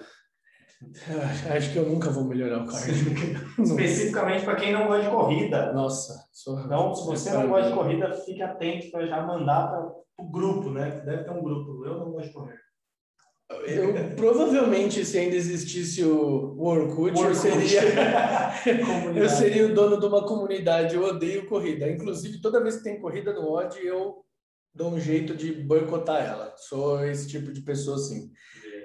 Acho 1.52 1.72
que 1.72 1.78
eu 1.78 1.88
nunca 1.88 2.11
vou 2.11 2.22
melhorar 2.22 2.62
o 2.62 2.66
cardio. 2.68 3.12
Especificamente 3.58 4.44
para 4.44 4.54
quem 4.54 4.72
não 4.72 4.87
gosta 4.87 5.02
de 5.02 5.11
corrida. 5.11 5.72
Nossa. 5.72 6.14
Sou... 6.32 6.61
Então, 6.61 6.94
se 6.94 7.04
você 7.06 7.32
não 7.32 7.48
gosta 7.48 7.70
de 7.70 7.76
corrida, 7.76 8.12
fique 8.12 8.40
atento 8.40 8.92
para 8.92 9.04
já 9.04 9.26
mandar 9.26 9.68
para 9.68 10.24
o 10.24 10.30
grupo, 10.30 10.70
né? 10.70 11.02
Deve 11.04 11.24
ter 11.24 11.30
um 11.32 11.42
grupo. 11.42 11.85
Eu 11.85 11.98
não 11.98 12.12
gosto 12.12 12.28
de 12.28 12.35
correr. 12.35 12.61
Eu, 13.66 14.14
provavelmente, 14.16 15.04
se 15.04 15.18
ainda 15.18 15.36
existisse 15.36 16.02
o, 16.04 16.54
o 16.56 16.66
Orkut, 16.66 17.18
Orkut. 17.18 17.32
Eu, 17.32 17.34
seria, 17.34 19.22
eu 19.22 19.28
seria 19.28 19.66
o 19.66 19.74
dono 19.74 19.98
de 19.98 20.06
uma 20.06 20.26
comunidade. 20.26 20.94
Eu 20.94 21.04
odeio 21.04 21.46
corrida. 21.46 21.88
Inclusive, 21.88 22.40
toda 22.40 22.62
vez 22.62 22.76
que 22.76 22.84
tem 22.84 23.00
corrida 23.00 23.32
no 23.32 23.52
Odd, 23.52 23.78
eu 23.84 24.22
dou 24.74 24.90
um 24.90 25.00
jeito 25.00 25.34
de 25.34 25.52
boicotar 25.52 26.24
ela. 26.24 26.54
Sou 26.56 27.04
esse 27.04 27.28
tipo 27.28 27.52
de 27.52 27.60
pessoa 27.62 27.96
assim. 27.96 28.30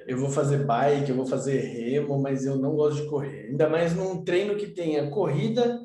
Eu 0.08 0.17
vou 0.17 0.30
fazer 0.30 0.65
bike, 0.65 1.10
eu 1.10 1.15
vou 1.15 1.25
fazer 1.25 1.60
remo, 1.60 2.19
mas 2.21 2.45
eu 2.45 2.56
não 2.58 2.75
gosto 2.75 3.03
de 3.03 3.10
correr. 3.10 3.47
Ainda 3.49 3.69
mais 3.69 3.93
num 3.93 4.23
treino 4.23 4.56
que 4.56 4.67
tenha 4.67 5.10
corrida 5.10 5.80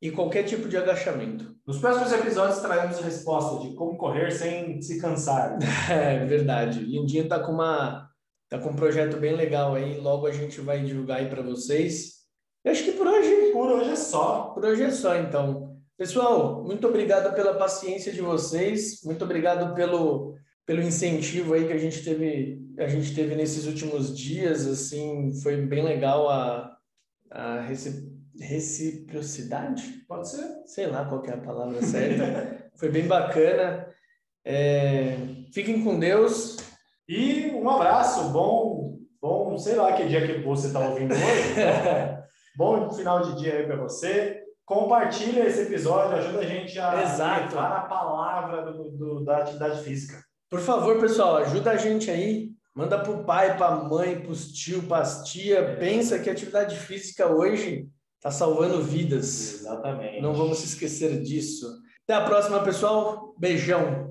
e 0.00 0.10
qualquer 0.10 0.44
tipo 0.44 0.68
de 0.68 0.76
agachamento. 0.76 1.54
Nos 1.66 1.78
próximos 1.78 2.12
episódios 2.12 2.60
traremos 2.60 2.98
a 2.98 3.02
resposta 3.02 3.66
de 3.66 3.74
como 3.74 3.96
correr 3.96 4.30
sem 4.30 4.80
se 4.80 4.98
cansar. 5.00 5.58
É 5.90 6.24
verdade. 6.24 6.80
Lindinho 6.80 7.28
tá 7.28 7.40
com 7.40 7.52
uma 7.52 8.07
tá 8.48 8.58
com 8.58 8.70
um 8.70 8.76
projeto 8.76 9.16
bem 9.18 9.34
legal 9.34 9.74
aí, 9.74 9.98
logo 9.98 10.26
a 10.26 10.32
gente 10.32 10.60
vai 10.60 10.82
divulgar 10.82 11.18
aí 11.18 11.28
para 11.28 11.42
vocês. 11.42 12.18
Eu 12.64 12.72
acho 12.72 12.84
que 12.84 12.92
por 12.92 13.06
hoje, 13.06 13.52
por 13.52 13.70
hoje 13.70 13.90
é 13.90 13.96
só. 13.96 14.50
Por 14.54 14.64
hoje 14.64 14.82
é 14.82 14.90
só 14.90 15.16
então. 15.16 15.76
Pessoal, 15.96 16.62
muito 16.64 16.86
obrigado 16.86 17.34
pela 17.34 17.54
paciência 17.54 18.12
de 18.12 18.20
vocês, 18.20 19.02
muito 19.04 19.24
obrigado 19.24 19.74
pelo 19.74 20.36
pelo 20.64 20.82
incentivo 20.82 21.54
aí 21.54 21.66
que 21.66 21.72
a 21.72 21.78
gente 21.78 22.04
teve 22.04 22.60
a 22.78 22.86
gente 22.86 23.14
teve 23.14 23.34
nesses 23.34 23.66
últimos 23.66 24.16
dias, 24.16 24.66
assim, 24.66 25.32
foi 25.42 25.56
bem 25.56 25.82
legal 25.82 26.28
a 26.28 26.76
a 27.30 27.60
receber 27.60 28.18
reciprocidade? 28.40 30.04
Pode 30.06 30.30
ser. 30.30 30.46
Sei 30.66 30.86
lá 30.86 31.04
qual 31.04 31.24
é 31.26 31.32
a 31.32 31.38
palavra 31.38 31.82
certa. 31.82 32.70
Foi 32.76 32.90
bem 32.90 33.06
bacana. 33.06 33.88
É... 34.44 35.16
Fiquem 35.52 35.82
com 35.82 35.98
Deus. 35.98 36.56
E 37.08 37.47
um 37.62 37.70
abraço, 37.70 38.30
bom, 38.30 38.98
bom, 39.20 39.56
sei 39.58 39.76
lá 39.76 39.92
que 39.92 40.06
dia 40.06 40.26
que 40.26 40.42
você 40.42 40.68
está 40.68 40.80
ouvindo 40.80 41.14
hoje. 41.14 42.18
Então, 42.58 42.88
bom 42.88 42.90
final 42.90 43.22
de 43.22 43.36
dia 43.40 43.54
aí 43.54 43.66
para 43.66 43.76
você. 43.76 44.40
Compartilha 44.64 45.46
esse 45.46 45.62
episódio, 45.62 46.16
ajuda 46.16 46.40
a 46.40 46.44
gente 46.44 46.76
a 46.76 47.04
Exato. 47.04 47.44
entrar 47.44 47.70
na 47.70 47.80
palavra 47.82 48.62
do, 48.62 48.90
do, 48.90 49.24
da 49.24 49.38
atividade 49.38 49.84
física. 49.84 50.20
Por 50.50 50.58
favor, 50.58 50.98
pessoal, 50.98 51.36
ajuda 51.36 51.70
a 51.70 51.76
gente 51.76 52.10
aí. 52.10 52.50
Manda 52.74 52.98
para 52.98 53.12
o 53.12 53.24
pai, 53.24 53.56
para 53.56 53.66
a 53.66 53.84
mãe, 53.84 54.20
para 54.20 54.32
os 54.32 54.50
tios, 54.50 54.84
para 54.86 55.02
as 55.02 55.22
tias. 55.22 55.78
Pensa 55.78 56.18
que 56.18 56.28
atividade 56.28 56.76
física 56.76 57.28
hoje 57.28 57.88
Está 58.18 58.32
salvando 58.32 58.82
vidas. 58.82 59.60
Exatamente. 59.60 60.20
Não 60.20 60.34
vamos 60.34 60.58
se 60.58 60.66
esquecer 60.66 61.22
disso. 61.22 61.66
Até 62.02 62.14
a 62.14 62.24
próxima, 62.24 62.60
pessoal. 62.64 63.32
Beijão. 63.38 64.07